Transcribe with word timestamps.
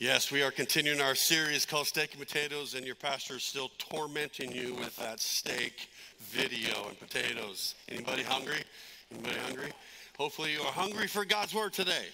Yes, 0.00 0.30
we 0.30 0.44
are 0.44 0.52
continuing 0.52 1.00
our 1.00 1.16
series 1.16 1.66
called 1.66 1.88
Steak 1.88 2.12
and 2.12 2.20
Potatoes, 2.20 2.74
and 2.74 2.86
your 2.86 2.94
pastor 2.94 3.34
is 3.34 3.42
still 3.42 3.68
tormenting 3.78 4.52
you 4.52 4.74
with 4.74 4.94
that 4.94 5.18
steak 5.18 5.88
video 6.20 6.86
and 6.88 6.96
potatoes. 7.00 7.74
Anybody 7.88 8.22
hungry? 8.22 8.62
Anybody 9.10 9.36
hungry? 9.44 9.72
Hopefully, 10.16 10.52
you 10.52 10.60
are 10.60 10.70
hungry 10.70 11.08
for 11.08 11.24
God's 11.24 11.52
word 11.52 11.72
today. 11.72 12.04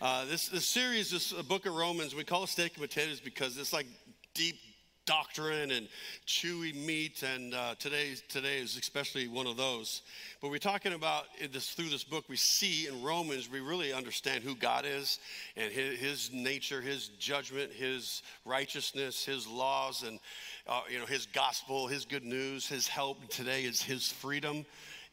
Uh, 0.00 0.24
this, 0.24 0.48
this 0.48 0.64
series, 0.64 1.10
this 1.10 1.32
a 1.32 1.42
book 1.42 1.66
of 1.66 1.74
Romans, 1.74 2.14
we 2.14 2.24
call 2.24 2.44
it 2.44 2.48
Steak 2.48 2.78
and 2.78 2.88
Potatoes 2.88 3.20
because 3.20 3.58
it's 3.58 3.74
like 3.74 3.86
deep 4.32 4.56
doctrine 5.04 5.70
and 5.72 5.88
chewy 6.26 6.74
meat, 6.74 7.22
and 7.22 7.54
uh, 7.54 7.74
today, 7.78 8.14
today 8.28 8.58
is 8.58 8.76
especially 8.76 9.28
one 9.28 9.46
of 9.46 9.56
those. 9.56 10.02
But 10.40 10.50
we're 10.50 10.58
talking 10.58 10.92
about 10.92 11.24
this 11.52 11.70
through 11.70 11.88
this 11.88 12.04
book. 12.04 12.24
We 12.28 12.36
see 12.36 12.86
in 12.86 13.02
Romans, 13.02 13.50
we 13.50 13.60
really 13.60 13.92
understand 13.92 14.44
who 14.44 14.54
God 14.54 14.84
is 14.86 15.18
and 15.56 15.72
his, 15.72 15.98
his 15.98 16.30
nature, 16.32 16.80
His 16.80 17.08
judgment, 17.18 17.72
His 17.72 18.22
righteousness, 18.44 19.24
His 19.24 19.46
laws, 19.46 20.02
and 20.02 20.18
uh, 20.66 20.82
you 20.90 20.98
know 20.98 21.06
His 21.06 21.26
gospel, 21.26 21.86
His 21.86 22.04
good 22.04 22.24
news, 22.24 22.66
His 22.68 22.86
help. 22.86 23.28
Today 23.28 23.64
is 23.64 23.82
His 23.82 24.08
freedom. 24.08 24.64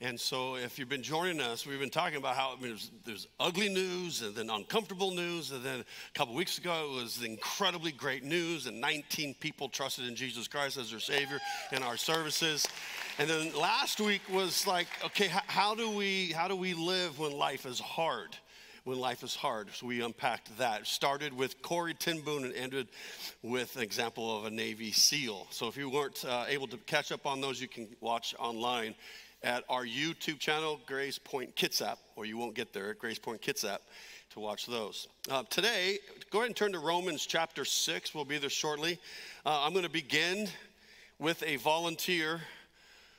And 0.02 0.17
so, 0.17 0.55
if 0.55 0.80
you've 0.80 0.88
been 0.88 1.03
joining 1.03 1.41
us, 1.41 1.67
we've 1.67 1.80
been 1.80 1.89
talking 1.89 2.16
about 2.17 2.38
how 2.38 2.55
I 2.58 2.62
mean, 2.62 2.70
there's, 2.70 2.91
there's, 3.03 3.27
ugly 3.38 3.67
news 3.67 4.22
and 4.22 4.34
then 4.34 4.49
uncomfortable 4.49 5.12
news. 5.12 5.52
And 5.52 5.62
then 5.62 5.81
a 5.81 6.17
couple 6.17 6.34
weeks 6.35 6.58
ago, 6.58 6.89
it 6.89 7.03
was 7.03 7.22
incredibly 7.22 7.91
great 7.91 8.23
news, 8.23 8.66
and 8.66 8.80
19 8.80 9.35
people 9.41 9.67
trusted 9.67 10.08
in 10.08 10.16
Jesus 10.16 10.48
Christ 10.48 10.77
as 10.77 10.91
their 10.91 11.02
Savior 11.02 11.38
in 11.73 11.84
our 11.84 11.98
services. 11.98 12.66
And 13.17 13.30
then 13.30 13.53
last 13.53 13.99
week 13.99 14.22
was 14.31 14.66
like, 14.66 14.88
okay, 15.03 15.27
how, 15.27 15.41
how 15.48 15.75
do 15.75 15.91
we 15.91 16.27
how 16.27 16.47
do 16.47 16.55
we 16.55 16.73
live 16.73 17.20
when 17.20 17.34
life 17.34 17.66
is 17.66 17.81
hard? 17.81 18.38
when 18.86 18.97
life 18.97 19.23
is 19.23 19.36
hard. 19.36 19.67
So 19.73 19.86
we 19.86 20.02
unpacked 20.02 20.58
that. 20.58 20.88
Started 20.88 21.34
with 21.34 21.61
Corrie 21.61 21.94
ten 21.94 22.23
and 22.25 22.53
ended 22.56 22.88
with 23.44 23.75
an 23.75 23.84
example 23.84 24.39
of 24.39 24.45
a 24.45 24.50
Navy 24.50 24.94
SEAL. 24.94 25.47
So 25.52 25.67
if 25.67 25.75
you 25.75 25.89
weren't 25.89 26.23
uh, 26.25 26.45
able 26.47 26.67
to 26.67 26.78
catch 26.78 27.11
up 27.11 27.28
on 27.28 27.41
those, 27.41 27.61
you 27.61 27.67
can 27.67 27.89
watch 28.00 28.34
online 28.39 28.95
at 29.44 29.64
our 29.70 29.86
YouTube 29.86 30.40
channel, 30.40 30.80
Grace 30.86 31.18
Point 31.18 31.56
Kitsap, 31.56 31.98
or 32.16 32.26
you 32.26 32.38
won't 32.38 32.56
get 32.56 32.73
there 32.73 32.92
at 32.92 33.00
Grace 33.00 33.20
Point 33.20 33.42
Kitsap 33.42 33.80
to 34.31 34.40
watch 34.40 34.66
those. 34.66 35.08
Uh, 35.30 35.44
today, 35.50 35.98
go 36.30 36.40
ahead 36.40 36.48
and 36.48 36.56
turn 36.56 36.72
to 36.73 36.80
Romans 36.80 37.26
chapter 37.26 37.66
6. 37.66 38.14
We'll 38.14 38.26
be 38.26 38.38
there 38.38 38.50
shortly. 38.50 39.00
Uh, 39.46 39.62
I'm 39.64 39.72
going 39.72 39.86
to 39.86 39.92
begin 39.92 40.48
with 41.20 41.42
a 41.44 41.56
volunteer 41.58 42.42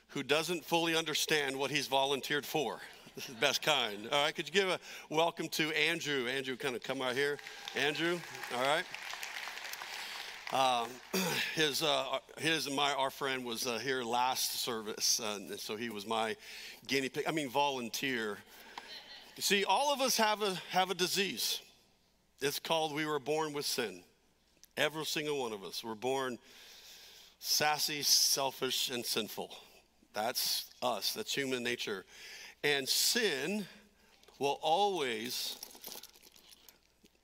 who 0.09 0.23
doesn't 0.23 0.65
fully 0.65 0.97
understand 0.97 1.57
what 1.57 1.71
he's 1.71 1.87
volunteered 1.87 2.45
for. 2.45 2.81
This 3.15 3.29
is 3.29 3.34
the 3.34 3.41
best 3.41 3.62
kind. 3.62 4.09
All 4.12 4.25
right, 4.25 4.34
could 4.34 4.47
you 4.47 4.53
give 4.53 4.69
a 4.69 4.79
welcome 5.09 5.49
to 5.51 5.71
Andrew? 5.71 6.27
Andrew, 6.29 6.57
kind 6.57 6.77
of 6.77 6.83
come 6.83 7.03
out 7.03 7.15
here. 7.15 7.39
Andrew, 7.77 8.19
all 8.57 8.62
right. 8.62 8.84
Um, 10.53 10.89
his, 11.55 11.81
uh, 11.83 12.19
his 12.39 12.67
and 12.67 12.75
my, 12.75 12.93
our 12.95 13.11
friend 13.11 13.45
was 13.45 13.69
uh, 13.69 13.79
here 13.79 14.03
last 14.03 14.61
service, 14.61 15.20
uh, 15.20 15.37
and 15.37 15.61
so 15.61 15.77
he 15.77 15.91
was 15.91 16.06
my 16.06 16.37
guinea 16.89 17.09
pig. 17.09 17.25
I 17.29 17.31
mean, 17.31 17.48
volunteer. 17.48 18.39
You 19.37 19.43
see, 19.43 19.65
all 19.65 19.93
of 19.93 20.01
us 20.01 20.17
have 20.17 20.43
a 20.43 20.55
have 20.71 20.91
a 20.91 20.95
disease. 20.95 21.61
It's 22.41 22.59
called 22.59 22.95
we 22.95 23.06
were 23.06 23.21
born 23.21 23.53
with 23.53 23.65
sin. 23.65 24.03
Every 24.77 25.05
single 25.05 25.39
one 25.39 25.53
of 25.53 25.62
us. 25.62 25.84
We're 25.84 25.95
born 25.95 26.39
sassy, 27.39 28.03
selfish, 28.03 28.91
and 28.91 29.06
sinful. 29.06 29.55
That's 30.15 30.67
us. 30.83 31.12
That's 31.12 31.33
human 31.33 31.62
nature, 31.62 32.05
and 32.65 32.89
sin 32.89 33.67
will 34.41 34.59
always 34.62 35.59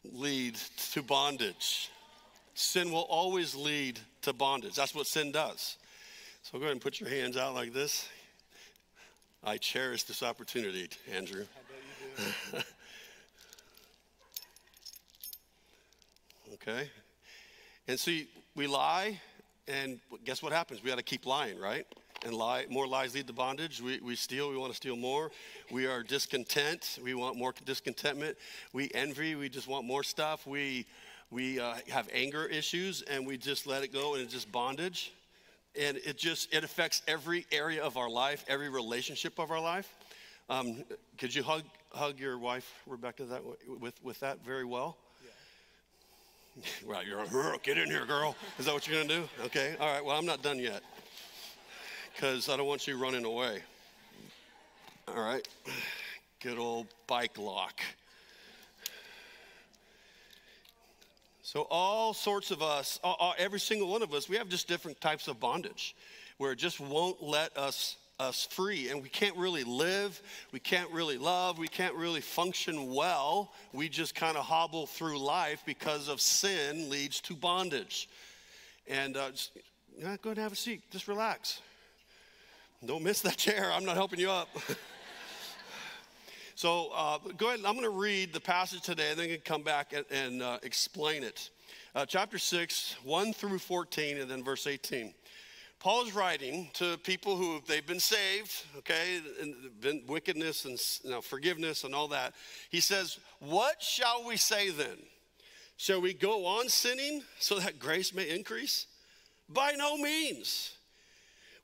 lead 0.05 0.55
to 0.93 1.03
bondage 1.03 1.91
sin 2.57 2.91
will 2.91 3.07
always 3.11 3.55
lead 3.55 4.01
to 4.23 4.33
bondage. 4.33 4.75
That's 4.75 4.95
what 4.95 5.07
sin 5.07 5.31
does. 5.31 5.77
So 6.43 6.59
go 6.59 6.65
ahead 6.65 6.73
and 6.73 6.81
put 6.81 6.99
your 7.01 7.11
hands 7.11 7.37
out 7.37 7.55
like 7.55 7.75
this. 7.75 8.09
I 9.45 9.59
cherish 9.59 10.05
this 10.05 10.23
opportunity, 10.23 10.89
Andrew. 11.13 11.45
okay. 16.55 16.89
And 17.87 18.01
see, 18.01 18.27
we 18.55 18.67
lie, 18.67 19.21
and 19.69 20.01
guess 20.25 20.43
what 20.43 20.53
happens? 20.53 20.83
We 20.83 20.89
got 20.89 20.97
to 20.97 21.05
keep 21.05 21.27
lying, 21.27 21.61
right? 21.61 21.87
And 22.25 22.33
lie, 22.35 22.65
more 22.71 22.87
lies 22.87 23.15
lead 23.15 23.27
to 23.27 23.35
bondage. 23.35 23.83
We, 23.83 24.01
we 24.01 24.17
steal, 24.17 24.49
we 24.49 24.57
want 24.57 24.73
to 24.73 24.77
steal 24.77 24.97
more. 24.97 25.31
We 25.71 25.87
are 25.87 26.03
discontent, 26.03 26.99
we 27.05 27.13
want 27.13 27.37
more 27.37 27.53
discontentment. 27.67 28.39
We 28.73 28.91
envy, 28.95 29.35
we 29.35 29.51
just 29.51 29.69
want 29.69 29.85
more 29.85 30.03
stuff. 30.03 30.47
We 30.47 30.87
we 31.31 31.59
uh, 31.59 31.75
have 31.89 32.09
anger 32.13 32.47
issues 32.47 33.03
and 33.03 33.27
we 33.27 33.37
just 33.37 33.67
let 33.67 33.83
it 33.83 33.93
go 33.93 34.15
and 34.15 34.23
it's 34.23 34.33
just 34.33 34.51
bondage. 34.53 35.13
And 35.79 35.99
it 35.99 36.17
just 36.17 36.55
it 36.55 36.65
affects 36.65 37.03
every 37.07 37.47
area 37.53 37.83
of 37.83 37.97
our 37.97 38.09
life 38.09 38.45
every 38.49 38.71
relationship 38.71 39.39
of 39.39 39.51
our 39.51 39.61
life. 39.61 39.93
Um, 40.49 40.85
could 41.19 41.35
you 41.35 41.43
hug 41.43 41.65
hug 41.93 42.19
your 42.19 42.39
wife 42.39 42.83
rebecca 42.87 43.25
that 43.25 43.43
with 43.81 43.95
with 44.03 44.19
that 44.21 44.43
very 44.45 44.65
well? 44.65 44.97
Yeah. 46.57 46.63
well 46.89 47.05
you're 47.05 47.23
like 47.23 47.63
get 47.63 47.77
in 47.77 47.89
here 47.89 48.07
girl. 48.07 48.37
Is 48.59 48.65
that 48.65 48.75
what 48.75 48.89
you're 48.89 49.03
gonna 49.03 49.21
do? 49.21 49.29
Okay 49.45 49.77
all 49.79 49.93
right 49.93 50.05
well 50.05 50.17
i'm 50.17 50.25
not 50.27 50.43
done 50.43 50.59
yet. 50.59 50.83
Because 52.15 52.49
i 52.49 52.57
don't 52.57 52.67
want 52.67 52.87
you 52.87 52.97
running 52.97 53.27
away. 53.27 53.61
All 55.09 55.23
right. 55.23 55.47
Good 56.41 56.59
old 56.59 56.87
bike 57.07 57.37
lock 57.37 57.83
So, 61.47 61.65
all 61.71 62.13
sorts 62.13 62.51
of 62.51 62.61
us, 62.61 62.99
all, 63.05 63.33
every 63.39 63.61
single 63.61 63.87
one 63.87 64.03
of 64.03 64.13
us, 64.13 64.29
we 64.29 64.37
have 64.37 64.49
just 64.49 64.67
different 64.67 65.01
types 65.01 65.29
of 65.29 65.39
bondage 65.39 65.95
where 66.39 66.51
it 66.51 66.57
just 66.57 66.81
won't 66.81 67.23
let 67.23 67.57
us 67.57 67.95
us 68.19 68.49
free. 68.51 68.89
And 68.89 69.01
we 69.01 69.09
can't 69.09 69.37
really 69.37 69.63
live 69.63 70.21
we 70.51 70.59
can't 70.59 70.91
really 70.91 71.19
love 71.19 71.57
we 71.57 71.69
can't 71.69 71.95
really 71.95 72.21
function 72.21 72.93
well. 72.93 73.53
We 73.73 73.89
just 73.89 74.17
kind 74.17 74.37
of 74.37 74.45
hobble 74.45 74.89
through 74.89 75.21
life 75.21 75.63
because 75.65 76.09
of 76.09 76.21
sin 76.21 76.91
leads 76.91 77.21
to 77.21 77.35
bondage. 77.37 78.09
And 78.89 79.17
uh, 79.17 79.31
just, 79.31 79.57
go 80.23 80.31
and 80.31 80.39
have 80.39 80.53
a 80.53 80.57
seat. 80.57 80.83
Just 80.91 81.07
relax. 81.07 81.61
Don't 82.85 83.05
miss 83.05 83.21
that 83.21 83.37
chair. 83.37 83.71
I'm 83.73 83.85
not 83.85 83.95
helping 83.95 84.19
you 84.19 84.33
up 84.33 84.49
So 86.57 86.89
uh, 86.95 87.19
go 87.37 87.49
ahead. 87.49 87.61
I'm 87.67 87.75
going 87.75 87.83
to 87.83 87.91
read 87.91 88.33
the 88.33 88.41
passage 88.41 88.81
today, 88.81 89.11
and 89.11 89.21
then 89.21 89.29
can 89.29 89.41
come 89.41 89.63
back 89.63 89.93
and, 89.93 90.07
and 90.11 90.43
uh, 90.43 90.59
explain 90.63 91.23
it. 91.23 91.51
Uh, 91.95 92.07
chapter 92.07 92.39
6, 92.39 92.97
1 93.05 93.35
through 93.35 93.59
14, 93.59 94.17
and 94.17 94.31
then 94.31 94.43
verse 94.43 94.67
18. 94.67 95.13
Paul 95.81 96.07
is 96.07 96.15
writing 96.15 96.71
to 96.73 96.97
people 97.03 97.37
who 97.37 97.61
they've 97.69 97.87
been 97.87 98.01
saved, 98.01 98.65
okay, 98.79 99.21
and 99.43 99.55
been 99.83 100.03
wickedness 100.07 100.65
and 100.65 100.79
you 101.05 101.11
know, 101.11 101.21
forgiveness 101.21 101.85
and 101.85 101.95
all 101.95 102.09
that. 102.09 102.33
He 102.71 102.81
says, 102.81 103.19
What 103.41 103.83
shall 103.83 104.27
we 104.27 104.39
say 104.39 104.71
then? 104.71 104.97
Shall 105.77 106.01
we 106.01 106.15
go 106.15 106.47
on 106.47 106.71
sinning 106.71 107.23
so 107.39 107.59
that 107.59 107.79
grace 107.79 108.15
may 108.15 108.31
increase? 108.31 108.87
By 109.51 109.73
no 109.73 109.99
means. 109.99 110.76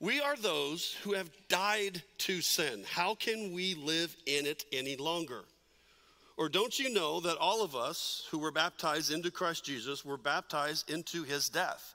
We 0.03 0.21
are 0.21 0.35
those 0.35 0.97
who 1.05 1.13
have 1.13 1.31
died 1.49 2.03
to 2.19 2.43
sin. 2.43 2.83
How 2.91 3.15
can 3.15 3.53
we 3.53 3.77
live 3.77 4.17
in 4.27 4.47
it 4.47 4.65
any 4.73 4.97
longer? 4.97 5.45
Or 6.37 6.49
don't 6.49 6.77
you 6.77 6.93
know 6.93 7.21
that 7.21 7.37
all 7.37 7.63
of 7.63 7.77
us 7.77 8.27
who 8.33 8.41
were 8.41 8.51
baptized 8.51 9.13
into 9.13 9.31
Christ 9.31 9.65
Jesus 9.65 10.05
were 10.05 10.17
baptized 10.17 10.91
into 10.91 11.23
his 11.23 11.49
death? 11.49 11.95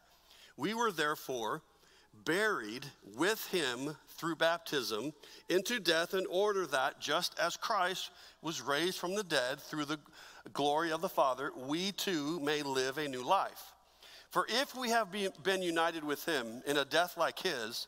We 0.56 0.74
were 0.74 0.94
therefore 0.94 1.64
buried 2.24 2.86
with 3.18 3.46
him 3.48 3.98
through 4.08 4.38
baptism 4.38 5.12
into 5.50 5.82
death 5.82 6.14
in 6.14 6.26
order 6.28 6.66
that 6.68 7.02
just 7.02 7.38
as 7.38 7.58
Christ 7.58 8.12
was 8.42 8.62
raised 8.62 9.00
from 9.00 9.16
the 9.16 9.24
dead 9.24 9.60
through 9.60 9.84
the 9.84 10.00
glory 10.54 10.94
of 10.94 11.02
the 11.02 11.10
Father, 11.10 11.52
we 11.58 11.92
too 11.92 12.40
may 12.40 12.64
live 12.64 13.00
a 13.00 13.10
new 13.10 13.26
life. 13.26 13.74
For 14.30 14.46
if 14.50 14.76
we 14.76 14.92
have 14.92 15.10
been 15.44 15.62
united 15.62 16.06
with 16.06 16.24
him 16.26 16.62
in 16.66 16.78
a 16.78 16.86
death 16.86 17.18
like 17.18 17.40
his, 17.40 17.88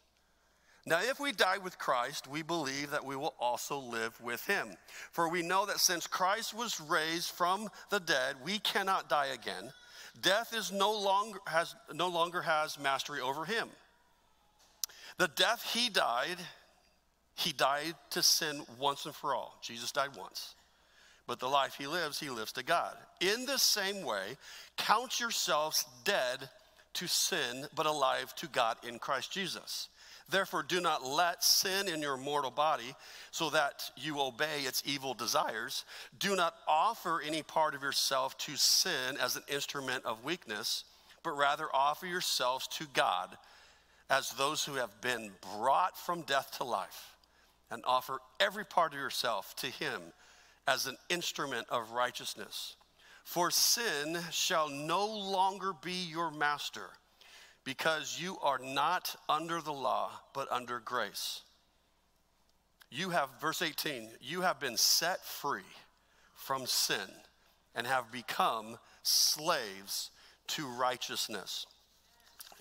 Now, 0.85 0.99
if 1.01 1.19
we 1.19 1.31
die 1.31 1.59
with 1.59 1.77
Christ, 1.77 2.27
we 2.27 2.41
believe 2.41 2.89
that 2.89 3.05
we 3.05 3.15
will 3.15 3.35
also 3.39 3.77
live 3.77 4.19
with 4.19 4.45
him. 4.47 4.69
For 5.11 5.29
we 5.29 5.43
know 5.43 5.65
that 5.67 5.79
since 5.79 6.07
Christ 6.07 6.55
was 6.55 6.81
raised 6.81 7.29
from 7.29 7.69
the 7.91 7.99
dead, 7.99 8.35
we 8.43 8.57
cannot 8.59 9.07
die 9.07 9.27
again. 9.27 9.71
Death 10.19 10.53
is 10.55 10.71
no 10.71 10.91
longer 10.91 11.39
has, 11.45 11.75
no 11.93 12.07
longer 12.07 12.41
has 12.41 12.79
mastery 12.79 13.21
over 13.21 13.45
him. 13.45 13.69
The 15.17 15.27
death 15.27 15.63
he 15.71 15.89
died, 15.89 16.37
He 17.35 17.53
died 17.53 17.95
to 18.11 18.23
sin 18.23 18.63
once 18.79 19.05
and 19.05 19.15
for 19.15 19.35
all. 19.35 19.57
Jesus 19.61 19.91
died 19.91 20.15
once. 20.17 20.55
But 21.27 21.39
the 21.39 21.47
life 21.47 21.75
he 21.77 21.87
lives, 21.87 22.19
he 22.19 22.29
lives 22.29 22.51
to 22.53 22.63
God. 22.63 22.97
In 23.19 23.45
the 23.45 23.57
same 23.57 24.03
way, 24.03 24.35
count 24.77 25.19
yourselves 25.19 25.85
dead 26.03 26.49
to 26.95 27.07
sin, 27.07 27.67
but 27.75 27.85
alive 27.85 28.35
to 28.35 28.47
God 28.47 28.77
in 28.85 28.99
Christ 28.99 29.31
Jesus. 29.31 29.89
Therefore, 30.31 30.63
do 30.63 30.79
not 30.79 31.05
let 31.05 31.43
sin 31.43 31.89
in 31.89 32.01
your 32.01 32.15
mortal 32.15 32.51
body 32.51 32.95
so 33.31 33.49
that 33.49 33.91
you 33.97 34.21
obey 34.21 34.61
its 34.61 34.81
evil 34.85 35.13
desires. 35.13 35.83
Do 36.17 36.37
not 36.37 36.55
offer 36.67 37.21
any 37.21 37.43
part 37.43 37.75
of 37.75 37.83
yourself 37.83 38.37
to 38.39 38.55
sin 38.55 39.17
as 39.21 39.35
an 39.35 39.43
instrument 39.49 40.05
of 40.05 40.23
weakness, 40.23 40.85
but 41.21 41.37
rather 41.37 41.67
offer 41.73 42.07
yourselves 42.07 42.67
to 42.69 42.87
God 42.93 43.37
as 44.09 44.31
those 44.31 44.63
who 44.63 44.75
have 44.75 45.01
been 45.01 45.31
brought 45.57 45.97
from 45.97 46.21
death 46.21 46.57
to 46.57 46.63
life, 46.63 47.15
and 47.69 47.83
offer 47.85 48.19
every 48.39 48.65
part 48.65 48.93
of 48.93 48.99
yourself 48.99 49.53
to 49.57 49.67
Him 49.67 50.01
as 50.65 50.87
an 50.87 50.97
instrument 51.09 51.67
of 51.69 51.91
righteousness. 51.91 52.75
For 53.25 53.51
sin 53.51 54.17
shall 54.31 54.69
no 54.69 55.05
longer 55.05 55.73
be 55.81 55.93
your 55.93 56.31
master 56.31 56.89
because 57.63 58.19
you 58.19 58.37
are 58.41 58.59
not 58.59 59.15
under 59.29 59.61
the 59.61 59.73
law, 59.73 60.11
but 60.33 60.51
under 60.51 60.79
grace. 60.79 61.41
You 62.89 63.11
have, 63.11 63.29
verse 63.39 63.61
18, 63.61 64.09
you 64.19 64.41
have 64.41 64.59
been 64.59 64.77
set 64.77 65.23
free 65.23 65.61
from 66.35 66.65
sin 66.65 67.09
and 67.75 67.87
have 67.87 68.11
become 68.11 68.77
slaves 69.03 70.11
to 70.47 70.65
righteousness. 70.67 71.65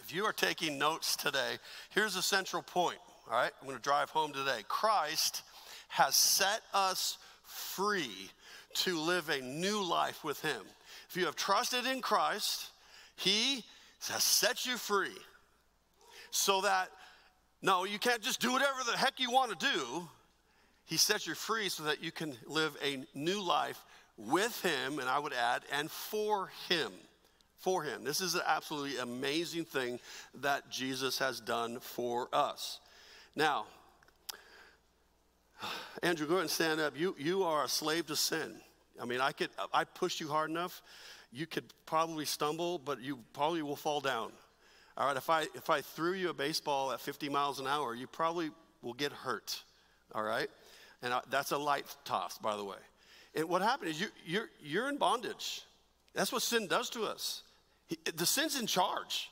If 0.03 0.15
you 0.15 0.25
are 0.25 0.33
taking 0.33 0.79
notes 0.79 1.17
today, 1.17 1.59
here's 1.91 2.17
a 2.17 2.23
central 2.23 2.63
point, 2.63 2.99
all 3.29 3.37
right? 3.37 3.51
I'm 3.61 3.67
to 3.77 3.83
drive 3.83 4.11
home 4.11 4.33
today. 4.33 4.61
Christ 4.69 5.43
has 5.89 6.15
set 6.15 6.61
us 6.73 7.19
free 7.45 8.31
to 8.75 8.99
live 8.99 9.29
a 9.29 9.41
new 9.41 9.83
life 9.83 10.23
with 10.23 10.41
Him. 10.43 10.63
If 11.09 11.17
you 11.17 11.27
have 11.27 11.37
trusted 11.37 11.87
in 11.87 12.01
Christ, 12.01 12.71
He 13.17 13.65
has 14.09 14.25
set 14.25 14.67
you 14.67 14.77
free 14.77 15.17
so 16.31 16.63
that, 16.63 16.89
no, 17.63 17.85
you 17.85 17.99
can't 17.99 18.23
just 18.23 18.41
do 18.41 18.53
whatever 18.53 18.79
the 18.91 18.97
heck 18.97 19.21
you 19.21 19.31
want 19.31 19.59
to 19.59 19.67
do. 19.67 20.09
He 20.87 20.97
sets 20.97 21.27
you 21.27 21.35
free 21.35 21.69
so 21.69 21.85
that 21.85 22.03
you 22.03 22.11
can 22.11 22.37
live 22.47 22.77
a 22.83 23.05
new 23.15 23.43
life 23.43 23.85
with 24.17 24.61
Him, 24.63 24.99
and 24.99 25.09
I 25.09 25.19
would 25.19 25.33
add, 25.33 25.63
and 25.73 25.91
for 25.91 26.51
Him. 26.69 26.93
For 27.59 27.83
Him. 27.83 28.05
This 28.05 28.21
is 28.21 28.35
an 28.35 28.43
absolutely 28.47 28.99
amazing 28.99 29.67
thing 29.67 30.01
that 30.37 30.71
Jesus 30.71 31.19
has 31.19 31.41
done 31.41 31.79
for 31.81 32.29
us. 32.33 32.81
Now, 33.37 33.67
Andrew, 36.03 36.27
go 36.27 36.35
ahead 36.35 36.43
and 36.43 36.51
stand 36.51 36.81
up. 36.81 36.99
You, 36.99 37.15
you 37.19 37.43
are 37.45 37.65
a 37.65 37.69
slave 37.69 38.07
to 38.07 38.17
sin. 38.17 38.55
I 39.01 39.05
mean, 39.05 39.21
I 39.21 39.33
could, 39.33 39.51
I 39.73 39.85
pushed 39.85 40.21
you 40.21 40.29
hard 40.29 40.51
enough 40.51 40.83
you 41.33 41.47
could 41.47 41.65
probably 41.87 42.25
stumble, 42.25 42.79
but 42.79 43.01
you 43.01 43.19
probably 43.33 43.63
will 43.63 43.77
fall 43.77 44.01
down. 44.01 44.33
All 44.97 45.07
right, 45.07 45.17
if 45.17 45.31
I, 45.31 45.43
if 45.55 45.71
I 45.71 45.81
threw 45.81 46.13
you 46.13 46.31
a 46.31 46.35
baseball 46.35 46.93
at 46.93 47.01
50 47.01 47.29
miles 47.29 47.61
an 47.61 47.67
hour, 47.67 47.95
you 47.95 48.07
probably 48.07 48.51
will 48.83 48.93
get 48.93 49.13
hurt. 49.13 49.63
All 50.15 50.23
right? 50.23 50.49
And 51.03 51.15
I, 51.15 51.21
that's 51.31 51.53
a 51.53 51.59
light 51.59 51.87
toss, 52.05 52.39
by 52.39 52.57
the 52.57 52.65
way. 52.65 52.77
And 53.35 53.49
what 53.49 53.63
happened 53.63 53.91
is 53.91 54.01
you, 54.01 54.09
you're, 54.27 54.49
you're 54.63 54.89
in 54.89 54.99
bondage. 54.99 55.63
That's 56.15 56.33
what 56.33 56.43
sin 56.43 56.67
does 56.67 56.91
to 56.91 57.05
us. 57.05 57.43
The 58.17 58.27
sin's 58.27 58.59
in 58.61 58.67
charge. 58.67 59.31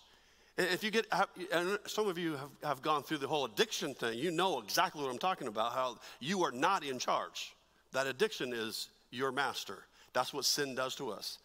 If 0.56 0.82
you 0.82 0.90
get, 0.90 1.06
and 1.52 1.78
some 1.86 2.08
of 2.08 2.18
you 2.18 2.32
have, 2.32 2.50
have 2.64 2.82
gone 2.82 3.02
through 3.02 3.18
the 3.18 3.28
whole 3.28 3.44
addiction 3.44 3.94
thing, 3.94 4.18
you 4.18 4.30
know 4.30 4.60
exactly 4.60 5.02
what 5.02 5.10
I'm 5.10 5.18
talking 5.18 5.46
about, 5.46 5.72
how 5.72 5.98
you 6.18 6.42
are 6.42 6.50
not 6.50 6.84
in 6.84 6.98
charge. 6.98 7.54
That 7.92 8.06
addiction 8.06 8.52
is 8.52 8.88
your 9.10 9.30
master. 9.30 9.78
That's 10.12 10.32
what 10.32 10.44
sin 10.44 10.74
does 10.74 10.94
to 10.96 11.10
us. 11.10 11.38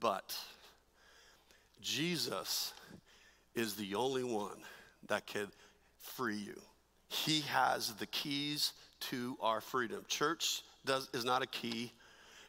But 0.00 0.36
Jesus 1.80 2.72
is 3.54 3.74
the 3.74 3.94
only 3.94 4.24
one 4.24 4.58
that 5.08 5.26
can 5.26 5.48
free 5.98 6.36
you. 6.36 6.60
He 7.08 7.40
has 7.42 7.92
the 7.94 8.06
keys 8.06 8.72
to 9.00 9.36
our 9.40 9.60
freedom. 9.60 10.04
Church 10.08 10.62
does, 10.84 11.08
is 11.12 11.24
not 11.24 11.42
a 11.42 11.46
key. 11.46 11.92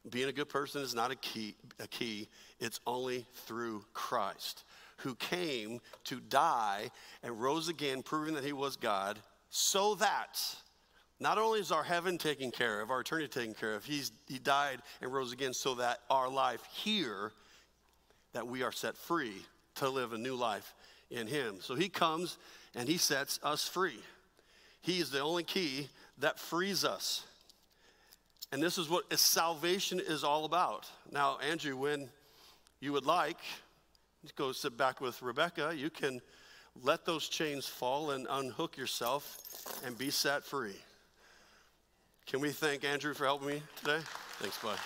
Being 0.09 0.29
a 0.29 0.33
good 0.33 0.49
person 0.49 0.81
is 0.81 0.93
not 0.93 1.11
a 1.11 1.15
key, 1.15 1.55
a 1.79 1.87
key. 1.87 2.27
It's 2.59 2.79
only 2.85 3.25
through 3.45 3.85
Christ, 3.93 4.63
who 4.97 5.15
came 5.15 5.79
to 6.05 6.19
die 6.19 6.91
and 7.23 7.41
rose 7.41 7.69
again, 7.69 8.03
proving 8.03 8.35
that 8.35 8.43
he 8.43 8.53
was 8.53 8.75
God, 8.75 9.19
so 9.49 9.95
that 9.95 10.39
not 11.19 11.37
only 11.37 11.59
is 11.59 11.71
our 11.71 11.83
heaven 11.83 12.17
taken 12.17 12.51
care 12.51 12.81
of, 12.81 12.91
our 12.91 13.01
eternity 13.01 13.27
taken 13.27 13.53
care 13.53 13.75
of, 13.75 13.85
he's, 13.85 14.11
he 14.27 14.39
died 14.39 14.79
and 15.01 15.13
rose 15.13 15.31
again 15.31 15.53
so 15.53 15.75
that 15.75 15.99
our 16.09 16.29
life 16.29 16.63
here, 16.71 17.31
that 18.33 18.47
we 18.47 18.63
are 18.63 18.71
set 18.71 18.97
free 18.97 19.45
to 19.75 19.89
live 19.89 20.13
a 20.13 20.17
new 20.17 20.35
life 20.35 20.73
in 21.09 21.27
him. 21.27 21.57
So 21.61 21.75
he 21.75 21.89
comes 21.89 22.37
and 22.75 22.89
he 22.89 22.97
sets 22.97 23.39
us 23.43 23.67
free. 23.67 23.99
He 24.81 24.99
is 24.99 25.11
the 25.11 25.19
only 25.19 25.43
key 25.43 25.89
that 26.17 26.39
frees 26.39 26.83
us. 26.83 27.23
And 28.51 28.61
this 28.61 28.77
is 28.77 28.89
what 28.89 29.17
salvation 29.17 29.99
is 29.99 30.23
all 30.23 30.45
about. 30.45 30.87
Now, 31.11 31.37
Andrew, 31.39 31.75
when 31.75 32.09
you 32.79 32.91
would 32.93 33.05
like, 33.05 33.37
go 34.35 34.51
sit 34.51 34.77
back 34.77 35.01
with 35.01 35.21
Rebecca, 35.21 35.73
you 35.75 35.89
can 35.89 36.21
let 36.81 37.05
those 37.05 37.29
chains 37.29 37.65
fall 37.65 38.11
and 38.11 38.27
unhook 38.29 38.77
yourself 38.77 39.37
and 39.85 39.97
be 39.97 40.09
set 40.09 40.43
free. 40.43 40.75
Can 42.25 42.39
we 42.39 42.49
thank 42.49 42.83
Andrew 42.83 43.13
for 43.13 43.25
helping 43.25 43.47
me 43.49 43.63
today? 43.77 43.99
Thanks, 44.39 44.57
bud. 44.57 44.77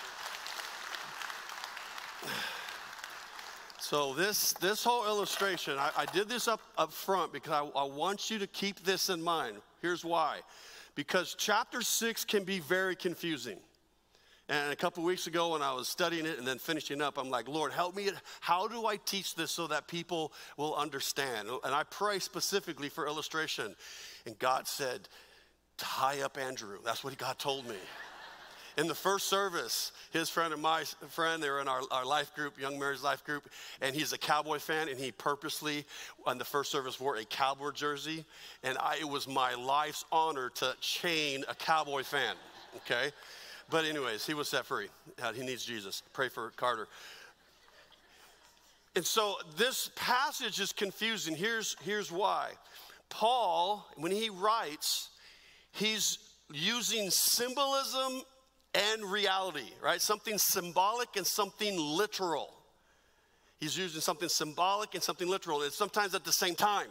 So 3.80 4.12
this 4.12 4.52
this 4.54 4.84
whole 4.84 5.06
illustration, 5.06 5.78
I, 5.78 5.90
I 5.96 6.04
did 6.06 6.28
this 6.28 6.48
up, 6.48 6.60
up 6.76 6.92
front 6.92 7.32
because 7.32 7.52
I, 7.52 7.78
I 7.78 7.84
want 7.84 8.28
you 8.28 8.38
to 8.40 8.46
keep 8.46 8.84
this 8.84 9.08
in 9.08 9.22
mind. 9.22 9.56
Here's 9.80 10.04
why. 10.04 10.40
Because 10.94 11.36
chapter 11.38 11.80
six 11.80 12.24
can 12.24 12.44
be 12.44 12.58
very 12.58 12.96
confusing. 12.96 13.58
And 14.50 14.72
a 14.72 14.76
couple 14.76 15.04
weeks 15.04 15.26
ago, 15.26 15.52
when 15.52 15.62
I 15.62 15.72
was 15.74 15.88
studying 15.88 16.26
it 16.26 16.38
and 16.38 16.46
then 16.46 16.58
finishing 16.58 17.02
up, 17.02 17.18
I'm 17.18 17.30
like, 17.30 17.48
Lord, 17.48 17.70
help 17.70 17.94
me. 17.94 18.10
How 18.40 18.66
do 18.66 18.86
I 18.86 18.96
teach 18.96 19.34
this 19.34 19.50
so 19.50 19.66
that 19.66 19.88
people 19.88 20.32
will 20.56 20.74
understand? 20.74 21.48
And 21.64 21.74
I 21.74 21.84
pray 21.84 22.18
specifically 22.18 22.88
for 22.88 23.06
illustration. 23.06 23.76
And 24.26 24.38
God 24.38 24.66
said, 24.66 25.08
tie 25.78 26.20
up 26.20 26.36
Andrew. 26.36 26.78
That's 26.84 27.02
what 27.02 27.16
God 27.16 27.38
told 27.38 27.66
me. 27.66 27.76
In 28.76 28.86
the 28.86 28.94
first 28.94 29.26
service, 29.26 29.90
his 30.12 30.30
friend 30.30 30.52
and 30.52 30.62
my 30.62 30.84
friend, 31.08 31.42
they 31.42 31.50
were 31.50 31.60
in 31.60 31.66
our, 31.66 31.80
our 31.90 32.04
life 32.04 32.32
group, 32.36 32.60
Young 32.60 32.78
Mary's 32.78 33.02
life 33.02 33.24
group, 33.24 33.48
and 33.80 33.92
he's 33.92 34.12
a 34.12 34.18
cowboy 34.18 34.58
fan, 34.58 34.88
and 34.88 34.96
he 34.96 35.10
purposely, 35.10 35.84
on 36.26 36.38
the 36.38 36.44
first 36.44 36.70
service, 36.70 37.00
wore 37.00 37.16
a 37.16 37.24
cowboy 37.24 37.72
jersey. 37.72 38.24
And 38.62 38.78
I, 38.78 38.98
it 39.00 39.08
was 39.08 39.26
my 39.26 39.54
life's 39.54 40.04
honor 40.12 40.50
to 40.56 40.76
chain 40.80 41.44
a 41.48 41.56
cowboy 41.56 42.04
fan, 42.04 42.36
okay? 42.76 43.10
But, 43.68 43.84
anyways, 43.84 44.24
he 44.24 44.34
was 44.34 44.48
set 44.48 44.64
free. 44.64 44.86
Uh, 45.20 45.32
he 45.32 45.42
needs 45.42 45.64
Jesus. 45.64 46.04
Pray 46.12 46.28
for 46.28 46.50
Carter. 46.50 46.86
And 48.94 49.04
so 49.04 49.36
this 49.56 49.90
passage 49.96 50.60
is 50.60 50.72
confusing. 50.72 51.34
Here's, 51.34 51.76
here's 51.82 52.12
why. 52.12 52.50
Paul, 53.10 53.86
when 53.96 54.12
he 54.12 54.30
writes, 54.30 55.10
he's 55.78 56.18
using 56.52 57.10
symbolism 57.10 58.22
and 58.74 59.02
reality, 59.04 59.70
right? 59.82 60.00
Something 60.00 60.38
symbolic 60.38 61.16
and 61.16 61.26
something 61.26 61.78
literal. 61.78 62.52
He's 63.58 63.76
using 63.76 64.00
something 64.00 64.28
symbolic 64.28 64.94
and 64.94 65.02
something 65.02 65.28
literal, 65.28 65.62
and 65.62 65.72
sometimes 65.72 66.14
at 66.14 66.24
the 66.24 66.32
same 66.32 66.54
time. 66.54 66.88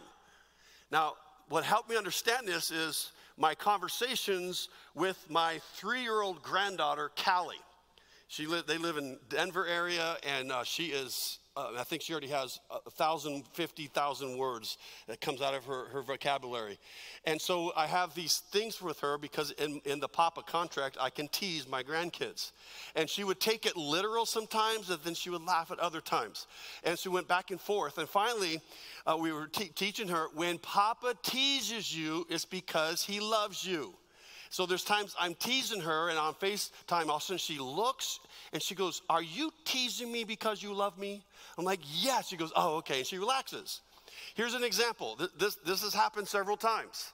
Now, 0.90 1.14
what 1.48 1.64
helped 1.64 1.88
me 1.88 1.96
understand 1.96 2.46
this 2.46 2.70
is 2.70 3.12
my 3.36 3.54
conversations 3.54 4.68
with 4.94 5.18
my 5.30 5.60
three 5.74 6.02
year 6.02 6.20
old 6.20 6.42
granddaughter, 6.42 7.10
Callie. 7.16 7.56
She 8.26 8.46
li- 8.46 8.62
they 8.66 8.76
live 8.76 8.98
in 8.98 9.18
Denver 9.30 9.66
area, 9.66 10.16
and 10.26 10.52
uh, 10.52 10.64
she 10.64 10.86
is 10.86 11.38
uh, 11.58 11.72
I 11.76 11.82
think 11.82 12.02
she 12.02 12.12
already 12.12 12.28
has 12.28 12.60
a 12.86 12.90
thousand, 12.90 13.44
fifty 13.52 13.86
thousand 13.86 14.38
words 14.38 14.78
that 15.08 15.20
comes 15.20 15.42
out 15.42 15.54
of 15.54 15.64
her, 15.64 15.86
her 15.86 16.02
vocabulary. 16.02 16.78
And 17.24 17.40
so 17.40 17.72
I 17.76 17.86
have 17.86 18.14
these 18.14 18.38
things 18.52 18.80
with 18.80 19.00
her 19.00 19.18
because 19.18 19.50
in, 19.52 19.80
in 19.84 19.98
the 19.98 20.08
Papa 20.08 20.42
contract, 20.42 20.96
I 21.00 21.10
can 21.10 21.26
tease 21.28 21.68
my 21.68 21.82
grandkids. 21.82 22.52
And 22.94 23.10
she 23.10 23.24
would 23.24 23.40
take 23.40 23.66
it 23.66 23.76
literal 23.76 24.24
sometimes, 24.24 24.88
and 24.90 25.00
then 25.02 25.14
she 25.14 25.30
would 25.30 25.44
laugh 25.44 25.72
at 25.72 25.80
other 25.80 26.00
times. 26.00 26.46
And 26.84 26.96
so 26.96 27.10
we 27.10 27.14
went 27.14 27.28
back 27.28 27.50
and 27.50 27.60
forth. 27.60 27.98
And 27.98 28.08
finally, 28.08 28.60
uh, 29.04 29.16
we 29.16 29.32
were 29.32 29.48
te- 29.48 29.68
teaching 29.74 30.08
her 30.08 30.28
when 30.34 30.58
Papa 30.58 31.14
teases 31.22 31.96
you, 31.96 32.24
it's 32.30 32.44
because 32.44 33.02
he 33.02 33.18
loves 33.18 33.64
you. 33.64 33.94
So 34.50 34.66
there's 34.66 34.84
times 34.84 35.14
I'm 35.18 35.34
teasing 35.34 35.80
her, 35.80 36.08
and 36.08 36.18
on 36.18 36.34
FaceTime, 36.34 37.08
all 37.08 37.16
of 37.16 37.22
a 37.22 37.24
sudden 37.24 37.38
she 37.38 37.58
looks 37.58 38.20
and 38.52 38.62
she 38.62 38.74
goes, 38.74 39.02
Are 39.10 39.22
you 39.22 39.50
teasing 39.64 40.10
me 40.10 40.24
because 40.24 40.62
you 40.62 40.72
love 40.72 40.98
me? 40.98 41.22
I'm 41.56 41.64
like, 41.64 41.80
Yeah. 42.02 42.20
She 42.22 42.36
goes, 42.36 42.52
Oh, 42.56 42.76
okay. 42.76 42.98
And 42.98 43.06
she 43.06 43.18
relaxes. 43.18 43.80
Here's 44.34 44.54
an 44.54 44.64
example. 44.64 45.18
This, 45.38 45.56
this 45.66 45.82
has 45.82 45.94
happened 45.94 46.28
several 46.28 46.56
times. 46.56 47.12